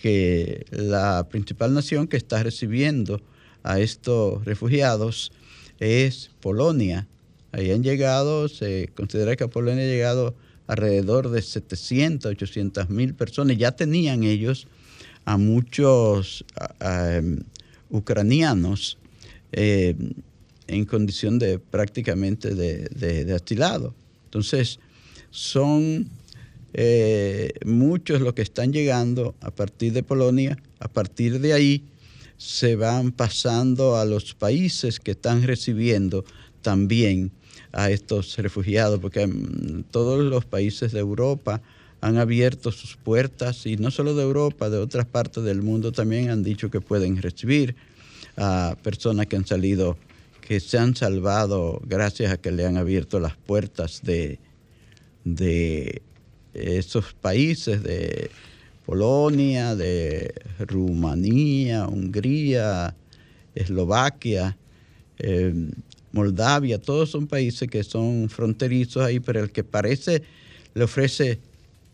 que 0.00 0.66
la 0.70 1.26
principal 1.28 1.72
nación 1.72 2.08
que 2.08 2.16
está 2.16 2.42
recibiendo 2.42 3.20
a 3.66 3.80
estos 3.80 4.44
refugiados 4.44 5.32
es 5.78 6.30
Polonia. 6.40 7.06
Ahí 7.52 7.70
han 7.70 7.82
llegado, 7.82 8.48
se 8.48 8.90
considera 8.94 9.36
que 9.36 9.44
a 9.44 9.48
Polonia 9.48 9.84
ha 9.84 9.88
llegado 9.88 10.34
alrededor 10.66 11.30
de 11.30 11.42
700, 11.42 12.30
800 12.30 12.88
mil 12.90 13.14
personas. 13.14 13.56
Ya 13.56 13.72
tenían 13.72 14.24
ellos 14.24 14.66
a 15.24 15.36
muchos 15.36 16.44
em, 16.80 17.40
ucranianos 17.90 18.98
em, 19.52 20.12
en 20.68 20.84
condición 20.84 21.38
de 21.38 21.58
prácticamente 21.58 22.54
de, 22.54 22.88
de. 22.90 23.92
Entonces, 24.24 24.78
son 25.30 26.08
eh, 26.72 27.52
muchos 27.64 28.20
los 28.20 28.34
que 28.34 28.42
están 28.42 28.72
llegando 28.72 29.34
a 29.40 29.50
partir 29.50 29.92
de 29.92 30.02
Polonia. 30.02 30.58
A 30.78 30.88
partir 30.88 31.40
de 31.40 31.52
ahí, 31.52 31.82
se 32.36 32.76
van 32.76 33.12
pasando 33.12 33.96
a 33.96 34.04
los 34.04 34.34
países 34.34 35.00
que 35.00 35.12
están 35.12 35.42
recibiendo 35.42 36.24
también 36.62 37.32
a 37.72 37.90
estos 37.90 38.36
refugiados, 38.38 39.00
porque 39.00 39.26
mm, 39.26 39.84
todos 39.90 40.24
los 40.24 40.44
países 40.44 40.92
de 40.92 41.00
Europa 41.00 41.62
han 42.00 42.18
abierto 42.18 42.72
sus 42.72 42.96
puertas 42.96 43.66
y 43.66 43.76
no 43.76 43.90
solo 43.90 44.14
de 44.14 44.22
Europa, 44.22 44.70
de 44.70 44.78
otras 44.78 45.06
partes 45.06 45.44
del 45.44 45.62
mundo 45.62 45.92
también 45.92 46.30
han 46.30 46.42
dicho 46.42 46.70
que 46.70 46.80
pueden 46.80 47.20
recibir 47.20 47.74
a 48.36 48.76
personas 48.82 49.26
que 49.26 49.36
han 49.36 49.46
salido, 49.46 49.96
que 50.40 50.60
se 50.60 50.78
han 50.78 50.94
salvado 50.94 51.80
gracias 51.84 52.32
a 52.32 52.36
que 52.36 52.52
le 52.52 52.66
han 52.66 52.76
abierto 52.76 53.18
las 53.18 53.36
puertas 53.36 54.02
de, 54.02 54.38
de 55.24 56.02
esos 56.52 57.14
países, 57.14 57.82
de 57.82 58.30
Polonia, 58.86 59.74
de 59.74 60.32
Rumanía, 60.60 61.88
Hungría, 61.88 62.94
Eslovaquia, 63.54 64.56
eh, 65.18 65.52
Moldavia, 66.12 66.80
todos 66.80 67.10
son 67.10 67.26
países 67.26 67.68
que 67.68 67.82
son 67.82 68.28
fronterizos 68.30 69.02
ahí, 69.02 69.18
pero 69.18 69.40
el 69.40 69.50
que 69.50 69.64
parece 69.64 70.22
le 70.74 70.84
ofrece 70.84 71.40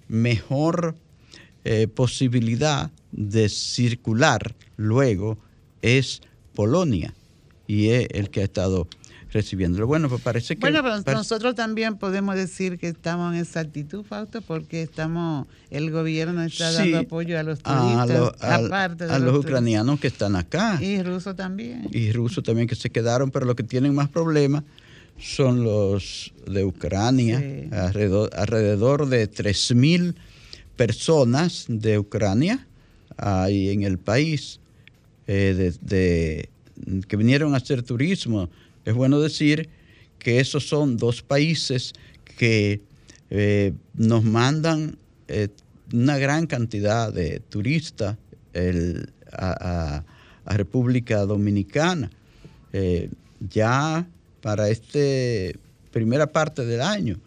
mejor 0.08 0.94
eh, 1.64 1.88
posibilidad 1.88 2.90
de 3.10 3.48
circular 3.48 4.54
luego 4.76 5.38
es 5.80 6.20
Polonia 6.54 7.14
y 7.66 7.88
es 7.88 8.08
el 8.10 8.28
que 8.30 8.40
ha 8.40 8.44
estado 8.44 8.86
recibiéndolo. 9.32 9.86
Bueno, 9.86 10.08
pues 10.08 10.20
parece 10.20 10.56
que... 10.56 10.60
Bueno, 10.60 10.82
pero 10.82 11.16
nosotros 11.16 11.54
también 11.54 11.96
podemos 11.96 12.34
decir 12.34 12.78
que 12.78 12.88
estamos 12.88 13.34
en 13.34 13.40
esa 13.40 13.60
actitud, 13.60 14.04
Fausto, 14.04 14.42
porque 14.42 14.82
estamos, 14.82 15.46
el 15.70 15.90
gobierno 15.90 16.42
está 16.42 16.70
dando 16.72 16.98
apoyo 16.98 17.38
a 17.38 17.42
los 17.42 17.60
turistas, 17.60 18.34
a, 18.40 18.54
aparte 18.56 19.06
de 19.06 19.12
a 19.12 19.18
los, 19.18 19.38
ucranianos 19.38 19.98
que 20.00 20.08
están 20.08 20.36
acá. 20.36 20.78
Y 20.82 21.02
rusos 21.02 21.34
también. 21.36 21.88
Y 21.92 22.12
rusos 22.12 22.44
también 22.44 22.68
que 22.68 22.74
se 22.74 22.90
quedaron, 22.90 23.30
pero 23.30 23.46
los 23.46 23.54
que 23.54 23.62
tienen 23.62 23.94
más 23.94 24.08
problemas 24.08 24.64
son 25.18 25.62
los 25.62 26.32
de 26.46 26.64
Ucrania, 26.64 27.42
alrededor, 27.70 28.30
alrededor 28.34 29.08
de 29.08 29.30
3.000 29.30 30.14
personas 30.76 31.66
de 31.68 31.98
Ucrania 31.98 32.66
hay 33.16 33.70
en 33.70 33.82
el 33.82 33.98
país 33.98 34.60
eh, 35.26 35.72
de, 35.80 36.48
que 37.06 37.16
vinieron 37.16 37.54
a 37.54 37.58
hacer 37.58 37.82
turismo 37.82 38.50
es 38.84 38.94
bueno 38.94 39.20
decir 39.20 39.68
que 40.18 40.40
esos 40.40 40.68
son 40.68 40.96
dos 40.96 41.22
países 41.22 41.92
que 42.38 42.80
eh, 43.30 43.72
nos 43.94 44.24
mandan 44.24 44.98
eh, 45.28 45.48
una 45.92 46.18
gran 46.18 46.46
cantidad 46.46 47.12
de 47.12 47.40
turistas 47.40 48.16
a, 49.32 50.04
República 50.44 51.24
Dominicana. 51.24 52.10
Eh, 52.72 53.08
ya 53.48 54.06
para 54.40 54.68
esta 54.70 54.98
primera 55.92 56.26
parte 56.26 56.64
del 56.64 56.82
año 56.82 57.20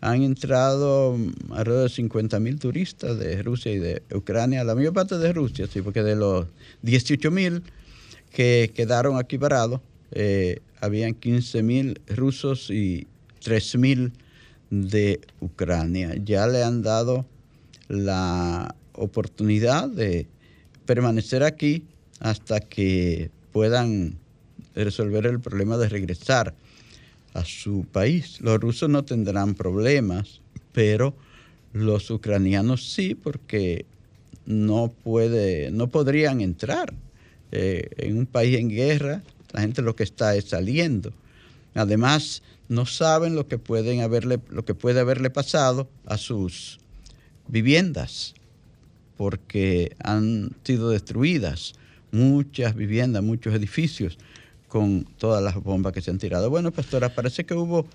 han 0.00 0.22
entrado 0.22 1.16
alrededor 1.50 1.84
de 1.84 1.94
50 1.94 2.40
mil 2.40 2.58
turistas 2.58 3.18
de 3.18 3.42
Rusia 3.42 3.72
y 3.72 3.78
de 3.78 4.02
Ucrania, 4.14 4.64
la 4.64 4.74
mayor 4.74 4.94
parte 4.94 5.18
de 5.18 5.32
Rusia, 5.32 5.66
sí, 5.72 5.82
porque 5.82 6.02
de 6.02 6.16
los 6.16 6.46
18 6.82 7.30
mil 7.30 7.62
que 8.30 8.72
quedaron 8.74 9.18
aquí 9.18 9.38
parados, 9.38 9.80
habían 10.80 11.14
15.000 11.14 12.00
rusos 12.16 12.70
y 12.70 13.06
3.000 13.44 14.12
de 14.70 15.20
Ucrania. 15.40 16.14
Ya 16.24 16.46
le 16.46 16.62
han 16.62 16.82
dado 16.82 17.26
la 17.88 18.74
oportunidad 18.92 19.88
de 19.88 20.26
permanecer 20.86 21.42
aquí 21.42 21.84
hasta 22.20 22.60
que 22.60 23.30
puedan 23.52 24.16
resolver 24.74 25.26
el 25.26 25.40
problema 25.40 25.76
de 25.76 25.88
regresar 25.88 26.54
a 27.34 27.44
su 27.44 27.84
país. 27.90 28.40
Los 28.40 28.60
rusos 28.60 28.88
no 28.88 29.04
tendrán 29.04 29.54
problemas, 29.54 30.40
pero 30.72 31.14
los 31.72 32.10
ucranianos 32.10 32.92
sí, 32.92 33.14
porque 33.14 33.84
no, 34.46 34.92
puede, 35.02 35.70
no 35.70 35.88
podrían 35.88 36.40
entrar 36.40 36.92
eh, 37.52 37.88
en 37.96 38.18
un 38.18 38.26
país 38.26 38.58
en 38.58 38.68
guerra 38.68 39.22
la 39.52 39.60
gente 39.60 39.82
lo 39.82 39.96
que 39.96 40.04
está 40.04 40.34
es 40.36 40.46
saliendo 40.46 41.12
Además, 41.74 42.42
no 42.68 42.86
saben 42.86 43.34
lo 43.34 43.46
que, 43.46 43.58
pueden 43.58 44.00
haberle, 44.00 44.40
lo 44.48 44.64
que 44.64 44.74
puede 44.74 45.00
haberle 45.00 45.30
pasado 45.30 45.88
a 46.06 46.18
sus 46.18 46.78
viviendas, 47.48 48.34
porque 49.16 49.94
han 50.02 50.56
sido 50.64 50.90
destruidas 50.90 51.74
muchas 52.12 52.74
viviendas, 52.74 53.22
muchos 53.22 53.54
edificios 53.54 54.18
con 54.68 55.04
todas 55.18 55.42
las 55.42 55.56
bombas 55.56 55.92
que 55.92 56.00
se 56.00 56.10
han 56.10 56.18
tirado. 56.18 56.50
Bueno, 56.50 56.72
pastora, 56.72 57.14
parece 57.14 57.44
que 57.44 57.54
hubo 57.54 57.86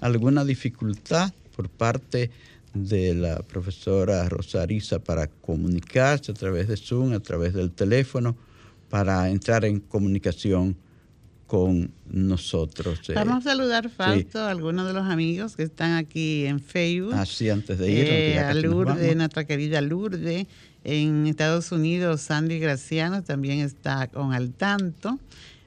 alguna 0.00 0.44
dificultad 0.44 1.32
por 1.54 1.68
parte 1.68 2.30
de 2.72 3.14
la 3.14 3.42
profesora 3.42 4.28
Rosarisa 4.28 5.00
para 5.00 5.26
comunicarse 5.26 6.30
a 6.30 6.34
través 6.34 6.68
de 6.68 6.76
Zoom, 6.76 7.12
a 7.12 7.20
través 7.20 7.52
del 7.52 7.72
teléfono, 7.72 8.36
para 8.88 9.28
entrar 9.28 9.64
en 9.64 9.80
comunicación 9.80 10.76
con 11.50 11.90
nosotros. 12.06 13.00
Eh. 13.08 13.14
Vamos 13.16 13.44
a 13.44 13.50
saludar, 13.50 13.90
Fausto, 13.90 14.38
a 14.38 14.52
algunos 14.52 14.86
de 14.86 14.92
los 14.92 15.04
amigos 15.04 15.56
que 15.56 15.64
están 15.64 15.96
aquí 15.96 16.46
en 16.46 16.60
Facebook. 16.60 17.12
Así, 17.14 17.50
antes 17.50 17.76
de 17.76 17.90
ir. 17.90 18.04
Eh, 18.08 18.38
a 18.38 18.54
Lourdes, 18.54 19.16
nuestra 19.16 19.44
querida 19.44 19.80
Lourdes. 19.80 20.46
En 20.84 21.26
Estados 21.26 21.72
Unidos, 21.72 22.20
Sandy 22.20 22.60
Graciano 22.60 23.24
también 23.24 23.58
está 23.58 24.06
con 24.06 24.32
al 24.32 24.52
tanto. 24.52 25.18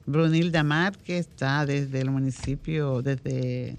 Brunilda 0.05 0.93
que 1.03 1.17
está 1.17 1.65
desde 1.65 1.99
el 1.99 2.11
municipio, 2.11 3.01
desde 3.01 3.75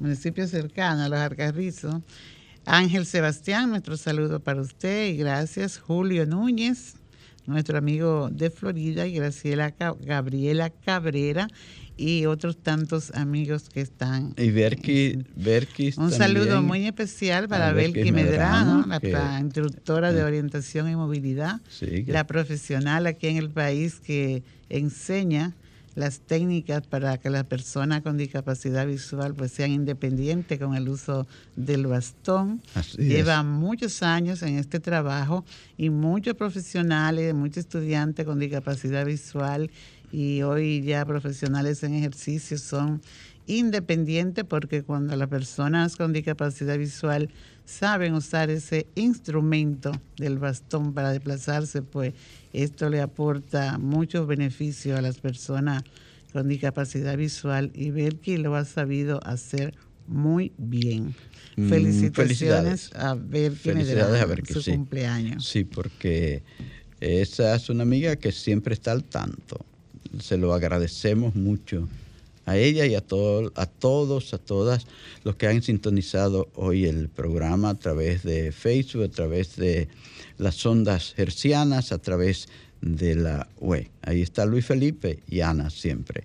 municipio 0.00 0.48
cercano 0.48 1.04
a 1.04 1.08
los 1.08 1.20
Arcarrizos. 1.20 2.02
Ángel 2.66 3.06
Sebastián, 3.06 3.70
nuestro 3.70 3.96
saludo 3.96 4.40
para 4.40 4.60
usted 4.60 5.06
y 5.06 5.16
gracias. 5.16 5.78
Julio 5.78 6.26
Núñez, 6.26 6.94
nuestro 7.46 7.78
amigo 7.78 8.28
de 8.30 8.50
Florida, 8.50 9.06
y 9.06 9.14
Graciela 9.14 9.74
Gabriela 10.04 10.70
Cabrera 10.70 11.48
y 11.96 12.24
otros 12.24 12.56
tantos 12.56 13.12
amigos 13.14 13.68
que 13.68 13.82
están. 13.82 14.34
Y 14.38 14.50
Berky, 14.50 15.18
Un 15.98 16.10
saludo 16.10 16.62
muy 16.62 16.86
especial 16.86 17.46
para 17.48 17.72
Berky 17.72 18.10
Medrano, 18.10 18.86
la 18.86 19.38
instructora 19.40 20.12
de 20.12 20.24
orientación 20.24 20.90
y 20.90 20.96
movilidad, 20.96 21.60
la 22.06 22.26
profesional 22.26 23.06
aquí 23.06 23.26
en 23.28 23.36
el 23.36 23.50
país 23.50 24.00
que 24.00 24.42
enseña 24.70 25.54
las 25.94 26.20
técnicas 26.20 26.86
para 26.86 27.18
que 27.18 27.30
las 27.30 27.44
personas 27.44 28.02
con 28.02 28.16
discapacidad 28.16 28.86
visual 28.86 29.34
pues 29.34 29.52
sean 29.52 29.70
independientes 29.72 30.58
con 30.58 30.74
el 30.74 30.88
uso 30.88 31.26
del 31.56 31.86
bastón. 31.86 32.62
Lleva 32.96 33.42
muchos 33.42 34.02
años 34.02 34.42
en 34.42 34.58
este 34.58 34.80
trabajo 34.80 35.44
y 35.76 35.90
muchos 35.90 36.34
profesionales, 36.34 37.34
muchos 37.34 37.58
estudiantes 37.58 38.24
con 38.24 38.38
discapacidad 38.38 39.04
visual 39.04 39.70
y 40.12 40.42
hoy 40.42 40.82
ya 40.82 41.04
profesionales 41.04 41.82
en 41.82 41.94
ejercicio 41.94 42.58
son 42.58 43.00
independientes 43.50 44.44
porque 44.44 44.82
cuando 44.82 45.16
las 45.16 45.28
personas 45.28 45.96
con 45.96 46.12
discapacidad 46.12 46.78
visual 46.78 47.28
saben 47.64 48.14
usar 48.14 48.50
ese 48.50 48.86
instrumento 48.94 49.92
del 50.16 50.38
bastón 50.38 50.94
para 50.94 51.10
desplazarse, 51.10 51.82
pues 51.82 52.14
esto 52.52 52.88
le 52.88 53.00
aporta 53.00 53.78
muchos 53.78 54.26
beneficios 54.26 54.98
a 54.98 55.02
las 55.02 55.18
personas 55.18 55.82
con 56.32 56.48
discapacidad 56.48 57.16
visual 57.16 57.72
y 57.74 57.90
ver 57.90 58.16
que 58.16 58.38
lo 58.38 58.54
ha 58.54 58.64
sabido 58.64 59.20
hacer 59.24 59.74
muy 60.06 60.52
bien. 60.56 61.14
Mm, 61.56 61.68
Felicitaciones 61.68 62.92
a 62.94 63.14
ver 63.14 63.52
Felicidades 63.52 64.22
a 64.22 64.60
su 64.60 64.70
cumpleaños. 64.70 65.44
Sí, 65.44 65.64
porque 65.64 66.42
esa 67.00 67.54
es 67.56 67.68
una 67.68 67.82
amiga 67.82 68.14
que 68.16 68.30
siempre 68.30 68.74
está 68.74 68.92
al 68.92 69.02
tanto. 69.02 69.64
Se 70.20 70.36
lo 70.36 70.54
agradecemos 70.54 71.34
mucho 71.34 71.88
a 72.50 72.56
ella 72.56 72.84
y 72.84 72.96
a, 72.96 73.00
todo, 73.00 73.52
a 73.54 73.66
todos, 73.66 74.34
a 74.34 74.38
todas 74.38 74.86
los 75.22 75.36
que 75.36 75.46
han 75.46 75.62
sintonizado 75.62 76.48
hoy 76.56 76.84
el 76.84 77.08
programa 77.08 77.70
a 77.70 77.78
través 77.78 78.24
de 78.24 78.50
Facebook, 78.50 79.04
a 79.04 79.08
través 79.08 79.54
de 79.54 79.86
las 80.36 80.66
ondas 80.66 81.14
hercianas, 81.16 81.92
a 81.92 81.98
través 81.98 82.48
de 82.80 83.14
la 83.14 83.48
web. 83.60 83.88
Ahí 84.02 84.22
está 84.22 84.46
Luis 84.46 84.66
Felipe 84.66 85.20
y 85.28 85.42
Ana 85.42 85.70
siempre. 85.70 86.24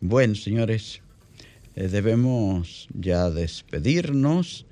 Bueno, 0.00 0.34
señores, 0.34 1.02
eh, 1.76 1.86
debemos 1.86 2.88
ya 2.92 3.30
despedirnos. 3.30 4.66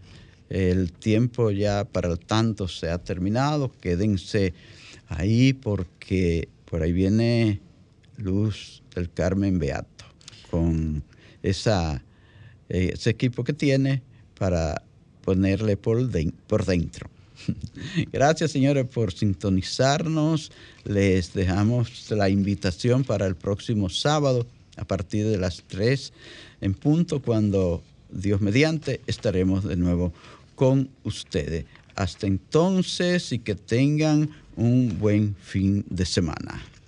El 0.48 0.92
tiempo 0.92 1.52
ya 1.52 1.84
para 1.84 2.10
el 2.10 2.18
tanto 2.18 2.66
se 2.66 2.90
ha 2.90 2.98
terminado. 2.98 3.70
Quédense 3.80 4.52
ahí 5.06 5.52
porque 5.52 6.48
por 6.64 6.82
ahí 6.82 6.92
viene 6.92 7.60
Luz 8.16 8.82
del 8.94 9.12
Carmen 9.12 9.60
Beato 9.60 9.95
con 10.56 11.02
esa, 11.42 12.02
eh, 12.70 12.92
ese 12.94 13.10
equipo 13.10 13.44
que 13.44 13.52
tiene 13.52 14.02
para 14.38 14.82
ponerle 15.22 15.76
por, 15.76 15.98
por 16.46 16.64
dentro. 16.64 17.10
Gracias, 18.12 18.52
señores, 18.52 18.86
por 18.86 19.12
sintonizarnos. 19.12 20.50
Les 20.84 21.34
dejamos 21.34 22.10
la 22.10 22.30
invitación 22.30 23.04
para 23.04 23.26
el 23.26 23.36
próximo 23.36 23.90
sábado 23.90 24.46
a 24.78 24.86
partir 24.86 25.26
de 25.26 25.36
las 25.36 25.62
3 25.66 26.12
en 26.62 26.72
punto, 26.72 27.20
cuando 27.20 27.82
Dios 28.10 28.40
mediante 28.40 29.02
estaremos 29.06 29.64
de 29.64 29.76
nuevo 29.76 30.14
con 30.54 30.88
ustedes. 31.04 31.66
Hasta 31.96 32.26
entonces 32.26 33.30
y 33.32 33.40
que 33.40 33.54
tengan 33.54 34.30
un 34.56 34.98
buen 34.98 35.36
fin 35.36 35.84
de 35.90 36.06
semana. 36.06 36.62